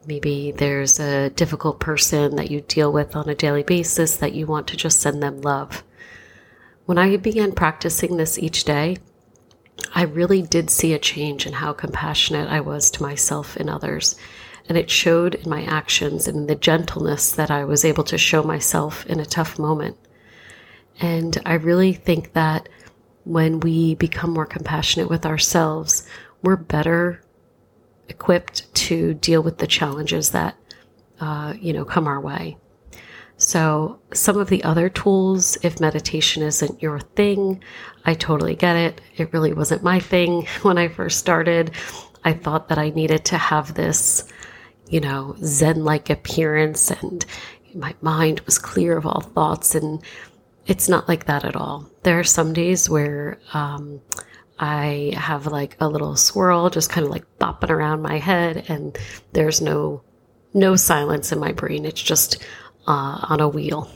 Maybe 0.06 0.52
there's 0.52 1.00
a 1.00 1.30
difficult 1.30 1.80
person 1.80 2.36
that 2.36 2.50
you 2.50 2.60
deal 2.60 2.92
with 2.92 3.16
on 3.16 3.28
a 3.28 3.34
daily 3.34 3.64
basis 3.64 4.16
that 4.18 4.34
you 4.34 4.46
want 4.46 4.68
to 4.68 4.76
just 4.76 5.00
send 5.00 5.20
them 5.20 5.40
love. 5.40 5.82
When 6.84 6.96
I 6.96 7.16
began 7.16 7.50
practicing 7.50 8.16
this 8.16 8.38
each 8.38 8.62
day, 8.62 8.98
I 9.94 10.02
really 10.02 10.42
did 10.42 10.70
see 10.70 10.92
a 10.92 10.98
change 10.98 11.44
in 11.44 11.54
how 11.54 11.72
compassionate 11.72 12.48
I 12.48 12.60
was 12.60 12.88
to 12.92 13.02
myself 13.02 13.56
and 13.56 13.68
others. 13.68 14.14
And 14.68 14.78
it 14.78 14.90
showed 14.90 15.34
in 15.34 15.50
my 15.50 15.64
actions 15.64 16.28
and 16.28 16.48
the 16.48 16.54
gentleness 16.54 17.32
that 17.32 17.50
I 17.50 17.64
was 17.64 17.84
able 17.84 18.04
to 18.04 18.18
show 18.18 18.44
myself 18.44 19.04
in 19.06 19.18
a 19.18 19.26
tough 19.26 19.58
moment. 19.58 19.96
And 21.00 21.36
I 21.44 21.54
really 21.54 21.92
think 21.92 22.32
that 22.34 22.68
when 23.24 23.58
we 23.58 23.96
become 23.96 24.30
more 24.30 24.46
compassionate 24.46 25.10
with 25.10 25.26
ourselves, 25.26 26.06
we're 26.42 26.56
better 26.56 27.22
equipped 28.08 28.72
to 28.74 29.14
deal 29.14 29.42
with 29.42 29.58
the 29.58 29.66
challenges 29.66 30.30
that, 30.30 30.56
uh, 31.20 31.54
you 31.60 31.72
know, 31.72 31.84
come 31.84 32.06
our 32.06 32.20
way. 32.20 32.56
So, 33.38 33.98
some 34.14 34.38
of 34.38 34.48
the 34.48 34.64
other 34.64 34.88
tools, 34.88 35.58
if 35.62 35.78
meditation 35.78 36.42
isn't 36.42 36.82
your 36.82 37.00
thing, 37.00 37.62
I 38.06 38.14
totally 38.14 38.54
get 38.54 38.76
it. 38.76 39.00
It 39.16 39.32
really 39.32 39.52
wasn't 39.52 39.82
my 39.82 40.00
thing 40.00 40.46
when 40.62 40.78
I 40.78 40.88
first 40.88 41.18
started. 41.18 41.72
I 42.24 42.32
thought 42.32 42.68
that 42.68 42.78
I 42.78 42.90
needed 42.90 43.24
to 43.26 43.38
have 43.38 43.74
this, 43.74 44.24
you 44.88 45.00
know, 45.00 45.36
Zen 45.44 45.84
like 45.84 46.10
appearance 46.10 46.90
and 46.90 47.24
my 47.74 47.94
mind 48.00 48.40
was 48.40 48.58
clear 48.58 48.96
of 48.96 49.06
all 49.06 49.20
thoughts. 49.20 49.74
And 49.74 50.02
it's 50.66 50.88
not 50.88 51.08
like 51.08 51.26
that 51.26 51.44
at 51.44 51.56
all. 51.56 51.88
There 52.02 52.18
are 52.18 52.24
some 52.24 52.52
days 52.52 52.88
where 52.88 53.38
um, 53.52 54.00
I 54.58 55.12
have 55.16 55.46
like 55.46 55.76
a 55.80 55.88
little 55.88 56.16
swirl 56.16 56.70
just 56.70 56.90
kind 56.90 57.04
of 57.04 57.10
like 57.10 57.24
bopping 57.38 57.70
around 57.70 58.02
my 58.02 58.18
head, 58.18 58.64
and 58.68 58.96
there's 59.32 59.60
no 59.60 60.02
no 60.54 60.76
silence 60.76 61.32
in 61.32 61.38
my 61.38 61.52
brain. 61.52 61.84
It's 61.84 62.02
just 62.02 62.42
uh, 62.86 63.18
on 63.28 63.40
a 63.40 63.48
wheel. 63.48 63.90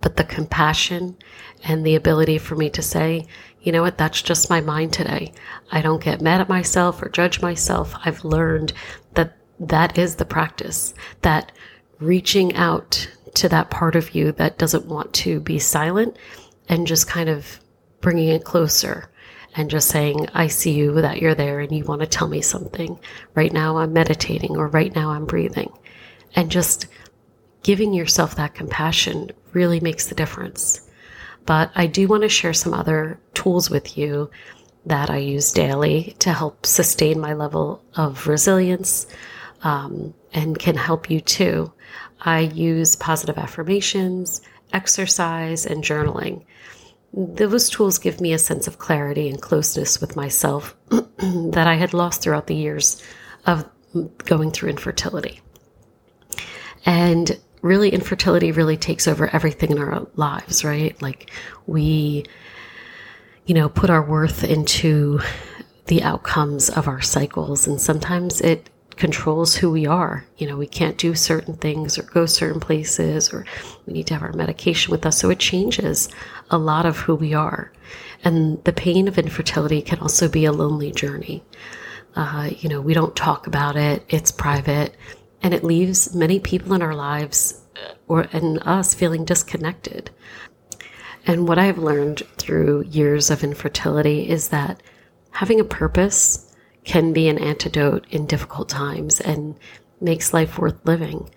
But 0.00 0.16
the 0.16 0.24
compassion 0.24 1.16
and 1.64 1.84
the 1.84 1.96
ability 1.96 2.38
for 2.38 2.54
me 2.54 2.70
to 2.70 2.82
say, 2.82 3.26
you 3.60 3.72
know 3.72 3.82
what, 3.82 3.98
that's 3.98 4.22
just 4.22 4.48
my 4.48 4.60
mind 4.60 4.92
today. 4.92 5.32
I 5.70 5.82
don't 5.82 6.02
get 6.02 6.22
mad 6.22 6.40
at 6.40 6.48
myself 6.48 7.02
or 7.02 7.08
judge 7.08 7.42
myself. 7.42 7.94
I've 8.04 8.24
learned 8.24 8.72
that 9.14 9.36
that 9.58 9.98
is 9.98 10.16
the 10.16 10.24
practice, 10.24 10.94
that 11.22 11.52
reaching 11.98 12.54
out 12.54 13.08
to 13.34 13.48
that 13.48 13.70
part 13.70 13.94
of 13.94 14.14
you 14.14 14.32
that 14.32 14.58
doesn't 14.58 14.86
want 14.86 15.12
to 15.12 15.40
be 15.40 15.58
silent 15.58 16.16
and 16.68 16.86
just 16.86 17.08
kind 17.08 17.28
of 17.28 17.60
bringing 18.00 18.28
it 18.28 18.44
closer 18.44 19.10
and 19.56 19.70
just 19.70 19.88
saying, 19.88 20.28
I 20.32 20.46
see 20.46 20.72
you, 20.72 21.00
that 21.00 21.20
you're 21.20 21.34
there 21.34 21.60
and 21.60 21.72
you 21.72 21.84
want 21.84 22.00
to 22.02 22.06
tell 22.06 22.28
me 22.28 22.40
something. 22.40 22.98
Right 23.34 23.52
now 23.52 23.78
I'm 23.78 23.92
meditating 23.92 24.56
or 24.56 24.68
right 24.68 24.94
now 24.94 25.10
I'm 25.10 25.26
breathing. 25.26 25.72
And 26.36 26.50
just 26.50 26.86
giving 27.62 27.92
yourself 27.92 28.36
that 28.36 28.54
compassion 28.54 29.30
really 29.52 29.80
makes 29.80 30.06
the 30.06 30.14
difference. 30.14 30.88
But 31.46 31.70
I 31.74 31.86
do 31.86 32.06
want 32.06 32.22
to 32.22 32.28
share 32.28 32.52
some 32.52 32.74
other 32.74 33.18
tools 33.34 33.70
with 33.70 33.98
you 33.98 34.30
that 34.86 35.10
I 35.10 35.18
use 35.18 35.52
daily 35.52 36.14
to 36.20 36.32
help 36.32 36.64
sustain 36.64 37.20
my 37.20 37.34
level 37.34 37.82
of 37.96 38.26
resilience 38.26 39.06
um, 39.62 40.14
and 40.32 40.58
can 40.58 40.76
help 40.76 41.10
you 41.10 41.20
too. 41.20 41.72
I 42.20 42.40
use 42.40 42.96
positive 42.96 43.36
affirmations, 43.36 44.42
exercise, 44.72 45.66
and 45.66 45.82
journaling. 45.82 46.44
Those 47.12 47.68
tools 47.68 47.98
give 47.98 48.20
me 48.20 48.32
a 48.32 48.38
sense 48.38 48.66
of 48.66 48.78
clarity 48.78 49.28
and 49.28 49.40
closeness 49.40 50.00
with 50.00 50.16
myself 50.16 50.76
that 50.88 51.66
I 51.66 51.74
had 51.74 51.92
lost 51.92 52.22
throughout 52.22 52.46
the 52.46 52.54
years 52.54 53.02
of 53.46 53.64
going 54.18 54.52
through 54.52 54.70
infertility. 54.70 55.40
And 56.86 57.38
really 57.62 57.90
infertility 57.90 58.52
really 58.52 58.76
takes 58.76 59.06
over 59.08 59.28
everything 59.28 59.70
in 59.70 59.78
our 59.78 60.06
lives, 60.14 60.64
right? 60.64 61.00
Like 61.02 61.30
we, 61.66 62.24
you 63.46 63.54
know, 63.54 63.68
put 63.68 63.90
our 63.90 64.02
worth 64.02 64.44
into 64.44 65.20
the 65.86 66.02
outcomes 66.02 66.70
of 66.70 66.88
our 66.88 67.00
cycles. 67.00 67.66
And 67.66 67.80
sometimes 67.80 68.40
it 68.40 68.70
controls 69.00 69.56
who 69.56 69.70
we 69.70 69.86
are. 69.86 70.24
You 70.36 70.46
know, 70.46 70.56
we 70.56 70.66
can't 70.66 70.98
do 70.98 71.14
certain 71.14 71.54
things 71.54 71.98
or 71.98 72.02
go 72.02 72.26
certain 72.26 72.60
places, 72.60 73.32
or 73.32 73.44
we 73.86 73.94
need 73.94 74.06
to 74.08 74.14
have 74.14 74.22
our 74.22 74.32
medication 74.34 74.92
with 74.92 75.06
us. 75.06 75.18
So 75.18 75.30
it 75.30 75.38
changes 75.38 76.08
a 76.50 76.58
lot 76.58 76.86
of 76.86 76.98
who 76.98 77.14
we 77.14 77.34
are. 77.34 77.72
And 78.22 78.62
the 78.64 78.72
pain 78.72 79.08
of 79.08 79.18
infertility 79.18 79.80
can 79.80 79.98
also 79.98 80.28
be 80.28 80.44
a 80.44 80.52
lonely 80.52 80.92
journey. 80.92 81.42
Uh, 82.14 82.50
you 82.58 82.68
know, 82.68 82.80
we 82.80 82.92
don't 82.92 83.16
talk 83.16 83.46
about 83.46 83.76
it, 83.76 84.04
it's 84.08 84.30
private 84.30 84.94
and 85.42 85.54
it 85.54 85.64
leaves 85.64 86.14
many 86.14 86.38
people 86.38 86.74
in 86.74 86.82
our 86.82 86.94
lives 86.94 87.62
uh, 87.76 87.94
or 88.08 88.26
and 88.32 88.58
us 88.62 88.94
feeling 88.94 89.24
disconnected. 89.24 90.10
And 91.26 91.48
what 91.48 91.58
I've 91.58 91.78
learned 91.78 92.22
through 92.36 92.82
years 92.82 93.30
of 93.30 93.44
infertility 93.44 94.28
is 94.28 94.48
that 94.48 94.82
having 95.30 95.60
a 95.60 95.64
purpose 95.64 96.49
can 96.90 97.12
be 97.12 97.28
an 97.28 97.38
antidote 97.38 98.04
in 98.10 98.26
difficult 98.26 98.68
times 98.68 99.20
and 99.20 99.54
makes 100.00 100.34
life 100.34 100.58
worth 100.58 100.84
living. 100.84 101.30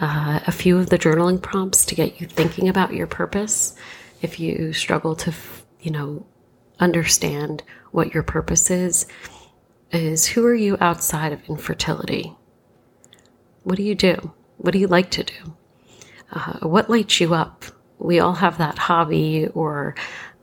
Uh, 0.00 0.40
a 0.46 0.52
few 0.52 0.76
of 0.76 0.90
the 0.90 0.98
journaling 0.98 1.40
prompts 1.40 1.86
to 1.86 1.94
get 1.94 2.20
you 2.20 2.26
thinking 2.26 2.68
about 2.68 2.92
your 2.92 3.06
purpose. 3.06 3.74
If 4.20 4.38
you 4.38 4.74
struggle 4.74 5.16
to, 5.16 5.32
you 5.80 5.92
know, 5.92 6.26
understand 6.78 7.62
what 7.90 8.12
your 8.12 8.22
purpose 8.22 8.70
is, 8.70 9.06
is 9.92 10.26
who 10.26 10.44
are 10.44 10.54
you 10.54 10.76
outside 10.78 11.32
of 11.32 11.42
infertility? 11.48 12.36
What 13.62 13.76
do 13.76 13.84
you 13.84 13.94
do? 13.94 14.34
What 14.58 14.72
do 14.72 14.78
you 14.78 14.88
like 14.88 15.10
to 15.12 15.24
do? 15.24 15.56
Uh, 16.30 16.68
what 16.68 16.90
lights 16.90 17.18
you 17.18 17.32
up? 17.32 17.64
We 17.98 18.20
all 18.20 18.34
have 18.34 18.58
that 18.58 18.76
hobby 18.76 19.48
or 19.54 19.94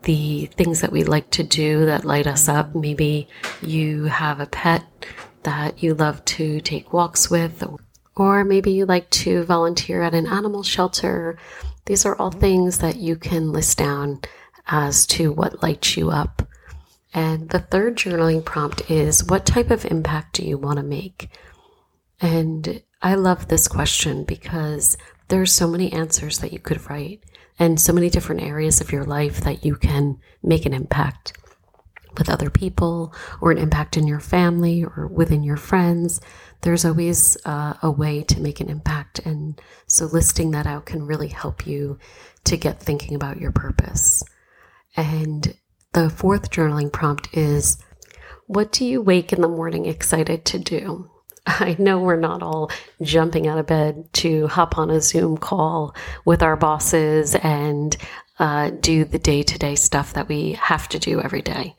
the 0.05 0.45
things 0.55 0.81
that 0.81 0.91
we 0.91 1.03
like 1.03 1.29
to 1.31 1.43
do 1.43 1.85
that 1.85 2.05
light 2.05 2.27
us 2.27 2.47
up. 2.47 2.73
Maybe 2.73 3.27
you 3.61 4.05
have 4.05 4.39
a 4.39 4.45
pet 4.45 4.83
that 5.43 5.83
you 5.83 5.93
love 5.93 6.23
to 6.25 6.61
take 6.61 6.93
walks 6.93 7.29
with, 7.29 7.63
or 8.15 8.43
maybe 8.43 8.71
you 8.71 8.85
like 8.85 9.09
to 9.11 9.43
volunteer 9.43 10.01
at 10.01 10.15
an 10.15 10.27
animal 10.27 10.63
shelter. 10.63 11.37
These 11.85 12.05
are 12.05 12.15
all 12.15 12.31
things 12.31 12.79
that 12.79 12.95
you 12.95 13.15
can 13.15 13.51
list 13.51 13.77
down 13.77 14.21
as 14.67 15.05
to 15.07 15.31
what 15.31 15.61
lights 15.61 15.97
you 15.97 16.09
up. 16.09 16.47
And 17.13 17.49
the 17.49 17.59
third 17.59 17.95
journaling 17.95 18.43
prompt 18.43 18.89
is 18.89 19.23
what 19.23 19.45
type 19.45 19.71
of 19.71 19.85
impact 19.85 20.33
do 20.33 20.45
you 20.45 20.57
want 20.57 20.77
to 20.77 20.83
make? 20.83 21.29
And 22.19 22.81
I 23.01 23.15
love 23.15 23.47
this 23.47 23.67
question 23.67 24.23
because 24.23 24.97
there's 25.27 25.51
so 25.51 25.67
many 25.67 25.91
answers 25.93 26.39
that 26.39 26.53
you 26.53 26.59
could 26.59 26.89
write 26.89 27.23
and 27.57 27.79
so 27.79 27.93
many 27.93 28.09
different 28.09 28.41
areas 28.41 28.81
of 28.81 28.91
your 28.91 29.03
life 29.03 29.41
that 29.41 29.63
you 29.63 29.75
can 29.75 30.17
make 30.43 30.65
an 30.65 30.73
impact 30.73 31.33
with 32.17 32.29
other 32.29 32.49
people 32.49 33.13
or 33.41 33.51
an 33.51 33.57
impact 33.57 33.97
in 33.97 34.07
your 34.07 34.19
family 34.19 34.83
or 34.83 35.07
within 35.07 35.43
your 35.43 35.57
friends. 35.57 36.21
There's 36.61 36.85
always 36.85 37.37
uh, 37.45 37.73
a 37.81 37.91
way 37.91 38.23
to 38.23 38.39
make 38.39 38.59
an 38.59 38.69
impact. 38.69 39.19
And 39.19 39.59
so 39.87 40.05
listing 40.05 40.51
that 40.51 40.65
out 40.65 40.85
can 40.85 41.05
really 41.05 41.27
help 41.27 41.67
you 41.67 41.99
to 42.45 42.57
get 42.57 42.79
thinking 42.79 43.15
about 43.15 43.39
your 43.39 43.51
purpose. 43.51 44.23
And 44.95 45.55
the 45.93 46.09
fourth 46.09 46.51
journaling 46.51 46.91
prompt 46.91 47.35
is 47.35 47.77
what 48.47 48.71
do 48.71 48.85
you 48.85 49.01
wake 49.01 49.33
in 49.33 49.41
the 49.41 49.47
morning 49.47 49.85
excited 49.85 50.45
to 50.45 50.59
do? 50.59 51.09
I 51.59 51.75
know 51.77 51.99
we're 51.99 52.15
not 52.15 52.41
all 52.41 52.71
jumping 53.01 53.47
out 53.47 53.57
of 53.57 53.67
bed 53.67 54.11
to 54.13 54.47
hop 54.47 54.77
on 54.77 54.89
a 54.89 55.01
Zoom 55.01 55.37
call 55.37 55.95
with 56.25 56.41
our 56.41 56.55
bosses 56.55 57.35
and 57.35 57.95
uh, 58.39 58.71
do 58.71 59.05
the 59.05 59.19
day 59.19 59.43
to 59.43 59.59
day 59.59 59.75
stuff 59.75 60.13
that 60.13 60.27
we 60.27 60.53
have 60.53 60.89
to 60.89 60.99
do 60.99 61.21
every 61.21 61.41
day. 61.41 61.75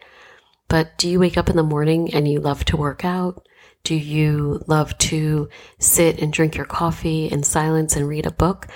But 0.69 0.97
do 0.99 1.09
you 1.09 1.21
wake 1.21 1.37
up 1.37 1.49
in 1.49 1.57
the 1.57 1.63
morning 1.63 2.15
and 2.15 2.27
you 2.27 2.41
love 2.41 2.65
to 2.67 2.77
work 2.77 3.05
out? 3.05 3.47
Do 3.85 3.95
you 3.95 4.63
love 4.67 4.97
to 4.99 5.49
sit 5.79 6.21
and 6.21 6.33
drink 6.33 6.57
your 6.57 6.67
coffee 6.67 7.27
in 7.27 7.43
silence 7.43 7.95
and 7.95 8.09
read 8.09 8.27
a 8.27 8.33
book? 8.33 8.67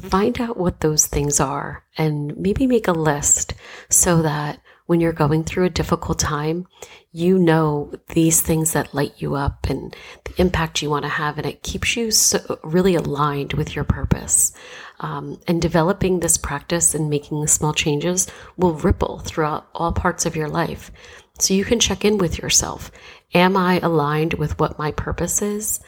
Find 0.00 0.40
out 0.40 0.56
what 0.56 0.80
those 0.80 1.06
things 1.06 1.40
are 1.40 1.84
and 1.96 2.36
maybe 2.36 2.66
make 2.66 2.88
a 2.88 2.92
list 2.92 3.54
so 3.88 4.22
that 4.22 4.60
when 4.90 5.00
you're 5.00 5.12
going 5.12 5.44
through 5.44 5.64
a 5.64 5.70
difficult 5.70 6.18
time, 6.18 6.66
you 7.12 7.38
know 7.38 7.92
these 8.08 8.40
things 8.40 8.72
that 8.72 8.92
light 8.92 9.12
you 9.18 9.36
up 9.36 9.70
and 9.70 9.94
the 10.24 10.34
impact 10.40 10.82
you 10.82 10.90
want 10.90 11.04
to 11.04 11.08
have, 11.08 11.38
and 11.38 11.46
it 11.46 11.62
keeps 11.62 11.96
you 11.96 12.10
so 12.10 12.58
really 12.64 12.96
aligned 12.96 13.52
with 13.52 13.76
your 13.76 13.84
purpose. 13.84 14.52
Um, 14.98 15.40
and 15.46 15.62
developing 15.62 16.18
this 16.18 16.36
practice 16.36 16.92
and 16.92 17.08
making 17.08 17.46
small 17.46 17.72
changes 17.72 18.26
will 18.56 18.74
ripple 18.74 19.20
throughout 19.20 19.68
all 19.76 19.92
parts 19.92 20.26
of 20.26 20.34
your 20.34 20.48
life. 20.48 20.90
So 21.38 21.54
you 21.54 21.64
can 21.64 21.78
check 21.78 22.04
in 22.04 22.18
with 22.18 22.38
yourself. 22.38 22.90
Am 23.32 23.56
I 23.56 23.78
aligned 23.78 24.34
with 24.34 24.58
what 24.58 24.76
my 24.76 24.90
purpose 24.90 25.40
is? 25.40 25.78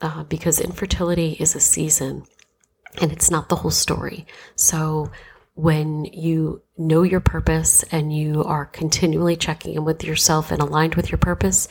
Uh, 0.00 0.22
because 0.22 0.60
infertility 0.60 1.32
is 1.40 1.56
a 1.56 1.60
season 1.60 2.22
and 3.00 3.10
it's 3.10 3.32
not 3.32 3.48
the 3.48 3.56
whole 3.56 3.72
story. 3.72 4.26
So 4.54 5.10
when 5.54 6.04
you 6.04 6.62
know 6.76 7.02
your 7.02 7.20
purpose 7.20 7.84
and 7.84 8.14
you 8.14 8.42
are 8.44 8.66
continually 8.66 9.36
checking 9.36 9.74
in 9.74 9.84
with 9.84 10.04
yourself 10.04 10.50
and 10.50 10.60
aligned 10.60 10.96
with 10.96 11.10
your 11.10 11.18
purpose, 11.18 11.68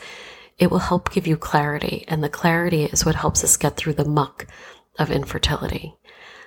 it 0.58 0.70
will 0.70 0.78
help 0.78 1.12
give 1.12 1.26
you 1.26 1.36
clarity. 1.36 2.04
And 2.08 2.22
the 2.22 2.28
clarity 2.28 2.84
is 2.84 3.04
what 3.04 3.14
helps 3.14 3.44
us 3.44 3.56
get 3.56 3.76
through 3.76 3.94
the 3.94 4.08
muck 4.08 4.46
of 4.98 5.10
infertility. 5.10 5.94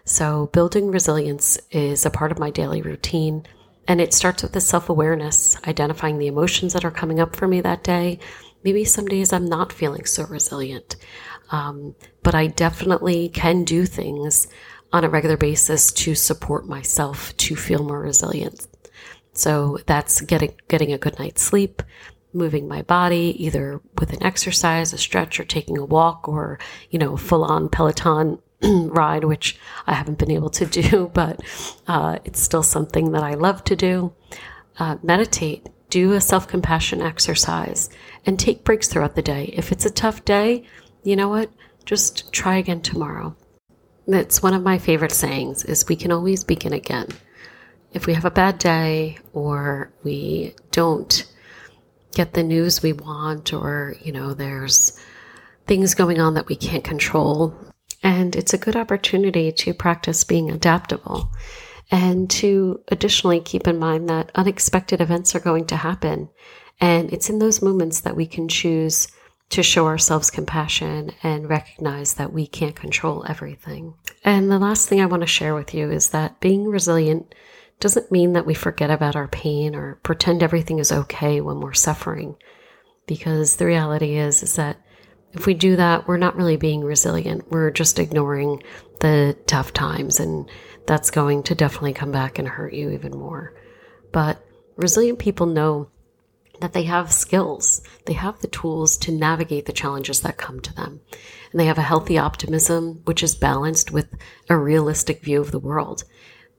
So, 0.04 0.47
building 0.54 0.89
resilience 0.89 1.60
is 1.69 2.06
a 2.06 2.10
part 2.10 2.32
of 2.32 2.39
my 2.39 2.50
daily 2.50 2.82
routine. 2.82 3.45
And 3.89 4.02
it 4.02 4.13
starts 4.13 4.41
with 4.41 4.54
the 4.54 4.62
self 4.62 4.89
awareness, 4.89 5.58
identifying 5.67 6.17
the 6.17 6.28
emotions 6.28 6.73
that 6.73 6.86
are 6.86 6.91
coming 6.91 7.19
up 7.19 7.36
for 7.36 7.47
me 7.47 7.62
that 7.62 7.84
day. 7.84 8.19
Maybe 8.63 8.84
some 8.86 9.06
days 9.06 9.32
I'm 9.32 9.45
not 9.45 9.71
feeling 9.71 10.06
so 10.06 10.26
resilient. 10.26 10.95
Um, 11.52 11.95
but 12.23 12.36
I 12.36 12.47
definitely 12.47 13.30
can 13.30 13.63
do 13.63 13.86
things 13.86 14.47
on 14.93 15.04
a 15.04 15.10
regular 15.10 15.38
basis 15.38 15.91
to 15.91 16.15
support 16.15 16.67
myself 16.67 17.36
to 17.38 17.56
feel 17.56 17.84
more 17.84 18.00
resilient. 18.00 18.67
So 19.34 19.78
that's 19.86 20.21
getting 20.21 20.54
getting 20.67 20.93
a 20.93 20.97
good 20.97 21.19
night's 21.19 21.43
sleep, 21.43 21.84
moving 22.34 22.67
my 22.67 22.82
body 22.82 23.36
either 23.43 23.82
with 24.00 24.13
an 24.13 24.23
exercise, 24.23 24.93
a 24.93 24.97
stretch, 24.97 25.39
or 25.39 25.43
taking 25.43 25.78
a 25.78 25.86
walk, 25.86 26.28
or, 26.28 26.60
you 26.89 27.00
know, 27.00 27.17
full 27.17 27.43
on 27.43 27.69
Peloton 27.69 28.39
ride, 28.63 29.23
which 29.23 29.58
I 29.86 29.93
haven't 29.93 30.17
been 30.17 30.32
able 30.32 30.50
to 30.52 30.65
do, 30.65 31.12
but 31.13 31.41
uh, 31.88 32.19
it's 32.26 32.41
still 32.41 32.63
something 32.63 33.12
that 33.12 33.23
I 33.23 33.34
love 33.36 33.63
to 33.65 33.76
do. 33.76 34.13
Uh, 34.80 34.97
meditate, 35.02 35.67
do 35.89 36.13
a 36.13 36.21
self 36.21 36.47
compassion 36.47 37.02
exercise, 37.02 37.89
and 38.26 38.39
take 38.39 38.63
breaks 38.63 38.88
throughout 38.88 39.15
the 39.15 39.21
day. 39.21 39.45
If 39.54 39.71
it's 39.71 39.86
a 39.86 39.91
tough 39.91 40.26
day, 40.26 40.63
you 41.04 41.15
know 41.15 41.30
what? 41.30 41.52
Just 41.86 42.32
try 42.34 42.58
again 42.58 42.82
tomorrow. 42.82 43.36
That's 44.08 44.41
one 44.41 44.54
of 44.54 44.63
my 44.63 44.78
favorite 44.78 45.12
sayings 45.12 45.65
is 45.65 45.88
we 45.88 45.98
can 45.98 46.12
always 46.12 46.43
begin 46.43 46.74
again. 46.74 47.08
If 47.91 48.08
we 48.08 48.13
have 48.13 48.26
a 48.26 48.32
bad 48.32 48.58
day 48.58 49.17
or 49.34 49.91
we 50.04 50.56
don't 50.72 51.26
get 52.13 52.34
the 52.34 52.43
news 52.43 52.82
we 52.82 52.93
want 52.93 53.54
or, 53.54 53.96
you 54.02 54.12
know, 54.12 54.34
there's 54.34 54.98
things 55.65 55.93
going 55.93 56.20
on 56.20 56.36
that 56.36 56.48
we 56.48 56.56
can't 56.56 56.84
control. 56.84 57.54
And 58.02 58.36
it's 58.36 58.54
a 58.54 58.58
good 58.58 58.76
opportunity 58.76 59.52
to 59.52 59.74
practice 59.74 60.24
being 60.24 60.50
adaptable 60.50 61.30
and 61.91 62.30
to 62.30 62.82
additionally 62.88 63.41
keep 63.41 63.67
in 63.67 63.78
mind 63.78 64.10
that 64.10 64.32
unexpected 64.36 65.02
events 65.02 65.36
are 65.36 65.39
going 65.39 65.65
to 65.67 65.76
happen. 65.76 66.30
And 66.80 67.12
it's 67.12 67.30
in 67.30 67.39
those 67.39 67.62
moments 67.62 68.02
that 68.02 68.15
we 68.15 68.26
can 68.26 68.48
choose 68.48 69.08
to 69.50 69.64
show 69.64 69.86
ourselves 69.86 70.30
compassion 70.30 71.12
and 71.24 71.50
recognize 71.50 72.16
that 72.16 72.34
we 72.34 72.48
can't 72.48 72.76
control 72.76 73.26
everything. 73.28 73.94
And 74.24 74.52
the 74.52 74.60
last 74.60 74.90
thing 74.90 75.00
I 75.00 75.06
want 75.06 75.22
to 75.22 75.28
share 75.28 75.56
with 75.56 75.74
you 75.74 75.90
is 75.90 76.10
that 76.10 76.40
being 76.40 76.66
resilient 76.66 77.34
doesn't 77.80 78.12
mean 78.12 78.34
that 78.34 78.46
we 78.46 78.54
forget 78.54 78.90
about 78.90 79.16
our 79.16 79.28
pain 79.28 79.76
or 79.76 80.00
pretend 80.04 80.44
everything 80.44 80.80
is 80.80 80.92
okay 80.92 81.42
when 81.42 81.62
we're 81.62 81.74
suffering. 81.74 82.36
Because 83.06 83.56
the 83.56 83.66
reality 83.66 84.18
is, 84.18 84.44
is 84.44 84.56
that 84.58 84.82
if 85.34 85.46
we 85.46 85.54
do 85.54 85.76
that, 85.76 86.08
we're 86.08 86.18
not 86.18 86.36
really 86.36 86.58
being 86.58 86.84
resilient. 86.84 87.50
We're 87.52 87.72
just 87.72 88.00
ignoring 88.00 88.64
the 89.00 89.38
tough 89.46 89.72
times, 89.72 90.20
and 90.20 90.50
that's 90.88 91.12
going 91.12 91.44
to 91.44 91.56
definitely 91.56 91.94
come 91.94 92.12
back 92.12 92.40
and 92.40 92.48
hurt 92.48 92.74
you 92.74 92.90
even 92.90 93.12
more. 93.12 93.54
But 94.12 94.44
resilient 94.76 95.20
people 95.20 95.46
know 95.46 95.90
that 96.62 96.74
they 96.74 96.84
have 96.84 97.12
skills, 97.12 97.82
they 98.06 98.13
have 98.13 98.39
the 98.39 98.48
tools 98.48 98.98
to 98.98 99.12
navigate 99.12 99.65
the 99.65 99.74
challenges 99.74 100.22
that 100.22 100.38
come 100.38 100.60
to 100.62 100.74
them. 100.74 101.02
And 101.52 101.60
they 101.60 101.65
have 101.65 101.78
a 101.78 101.84
healthy 101.84 102.17
optimism, 102.17 103.02
which 103.06 103.24
is 103.24 103.36
balanced 103.36 103.91
with 103.91 104.08
a 104.50 104.58
realistic 104.58 105.22
view 105.22 105.41
of 105.41 105.52
the 105.52 105.60
world 105.60 106.04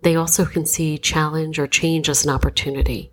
they 0.03 0.17
also 0.17 0.45
can 0.45 0.67
see 0.67 0.99
challenge 0.99 1.59
or 1.59 1.67
change 1.67 2.09
as 2.09 2.25
an 2.25 2.31
opportunity. 2.31 3.11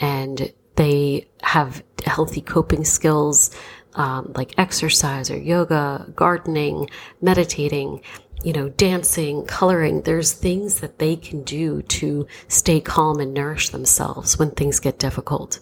And 0.00 0.52
they 0.76 1.28
have 1.42 1.82
healthy 2.04 2.40
coping 2.40 2.84
skills 2.84 3.54
um, 3.94 4.32
like 4.34 4.58
exercise 4.58 5.30
or 5.30 5.38
yoga, 5.38 6.12
gardening, 6.16 6.90
meditating, 7.20 8.02
you 8.42 8.52
know, 8.52 8.68
dancing, 8.70 9.46
coloring. 9.46 10.02
There's 10.02 10.32
things 10.32 10.80
that 10.80 10.98
they 10.98 11.14
can 11.14 11.44
do 11.44 11.82
to 11.82 12.26
stay 12.48 12.80
calm 12.80 13.20
and 13.20 13.32
nourish 13.32 13.68
themselves 13.68 14.36
when 14.36 14.50
things 14.50 14.80
get 14.80 14.98
difficult. 14.98 15.60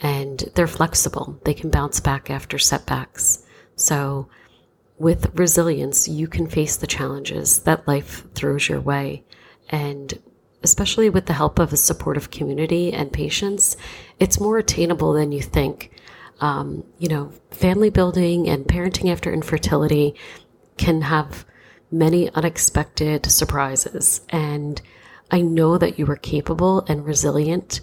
And 0.00 0.38
they're 0.54 0.66
flexible. 0.66 1.38
They 1.44 1.54
can 1.54 1.70
bounce 1.70 2.00
back 2.00 2.30
after 2.30 2.58
setbacks. 2.58 3.44
So, 3.76 4.28
with 4.98 5.38
resilience, 5.38 6.08
you 6.08 6.26
can 6.26 6.46
face 6.46 6.76
the 6.76 6.86
challenges 6.86 7.60
that 7.60 7.88
life 7.88 8.24
throws 8.34 8.68
your 8.68 8.80
way 8.80 9.24
and 9.70 10.18
especially 10.62 11.08
with 11.08 11.26
the 11.26 11.32
help 11.32 11.58
of 11.58 11.72
a 11.72 11.76
supportive 11.76 12.30
community 12.30 12.92
and 12.92 13.12
patience, 13.12 13.76
it's 14.18 14.40
more 14.40 14.58
attainable 14.58 15.12
than 15.12 15.32
you 15.32 15.40
think. 15.40 15.90
Um, 16.40 16.84
you 16.98 17.08
know, 17.08 17.32
family 17.50 17.90
building 17.90 18.48
and 18.48 18.64
parenting 18.64 19.10
after 19.10 19.32
infertility 19.32 20.14
can 20.76 21.02
have 21.02 21.46
many 21.90 22.30
unexpected 22.30 23.26
surprises. 23.26 24.20
And 24.30 24.80
I 25.30 25.42
know 25.42 25.78
that 25.78 25.98
you 25.98 26.06
are 26.10 26.16
capable 26.16 26.84
and 26.88 27.04
resilient 27.04 27.80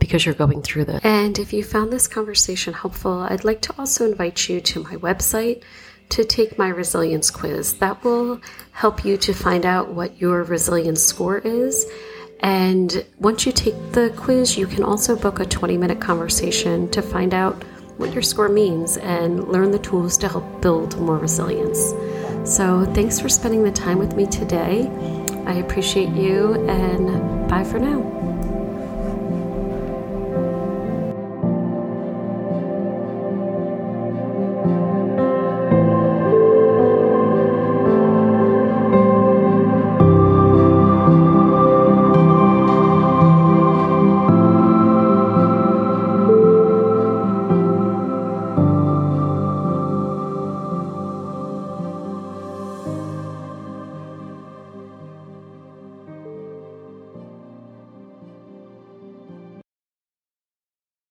because 0.00 0.26
you're 0.26 0.34
going 0.34 0.62
through 0.62 0.86
this. 0.86 1.00
And 1.04 1.38
if 1.38 1.52
you 1.52 1.62
found 1.62 1.92
this 1.92 2.08
conversation 2.08 2.72
helpful, 2.72 3.20
I'd 3.20 3.44
like 3.44 3.60
to 3.62 3.74
also 3.78 4.10
invite 4.10 4.48
you 4.48 4.60
to 4.60 4.82
my 4.82 4.96
website 4.96 5.62
to 6.08 6.24
take 6.24 6.58
my 6.58 6.68
resilience 6.68 7.30
quiz. 7.30 7.74
That 7.74 8.02
will 8.02 8.40
help 8.72 9.04
you 9.04 9.16
to 9.18 9.32
find 9.32 9.64
out 9.64 9.90
what 9.90 10.20
your 10.20 10.42
resilience 10.42 11.02
score 11.02 11.38
is. 11.38 11.86
And 12.40 13.04
once 13.18 13.46
you 13.46 13.52
take 13.52 13.92
the 13.92 14.12
quiz, 14.16 14.56
you 14.56 14.66
can 14.66 14.82
also 14.82 15.14
book 15.14 15.38
a 15.40 15.44
20 15.44 15.76
minute 15.76 16.00
conversation 16.00 16.90
to 16.90 17.02
find 17.02 17.32
out 17.32 17.62
what 17.96 18.12
your 18.14 18.22
score 18.22 18.48
means 18.48 18.96
and 18.96 19.46
learn 19.48 19.70
the 19.70 19.78
tools 19.78 20.16
to 20.18 20.28
help 20.28 20.62
build 20.62 20.98
more 20.98 21.18
resilience. 21.18 21.94
So, 22.44 22.86
thanks 22.94 23.20
for 23.20 23.28
spending 23.28 23.62
the 23.62 23.70
time 23.70 23.98
with 23.98 24.16
me 24.16 24.26
today. 24.26 24.88
I 25.46 25.54
appreciate 25.54 26.08
you, 26.08 26.54
and 26.66 27.48
bye 27.48 27.64
for 27.64 27.78
now. 27.78 28.19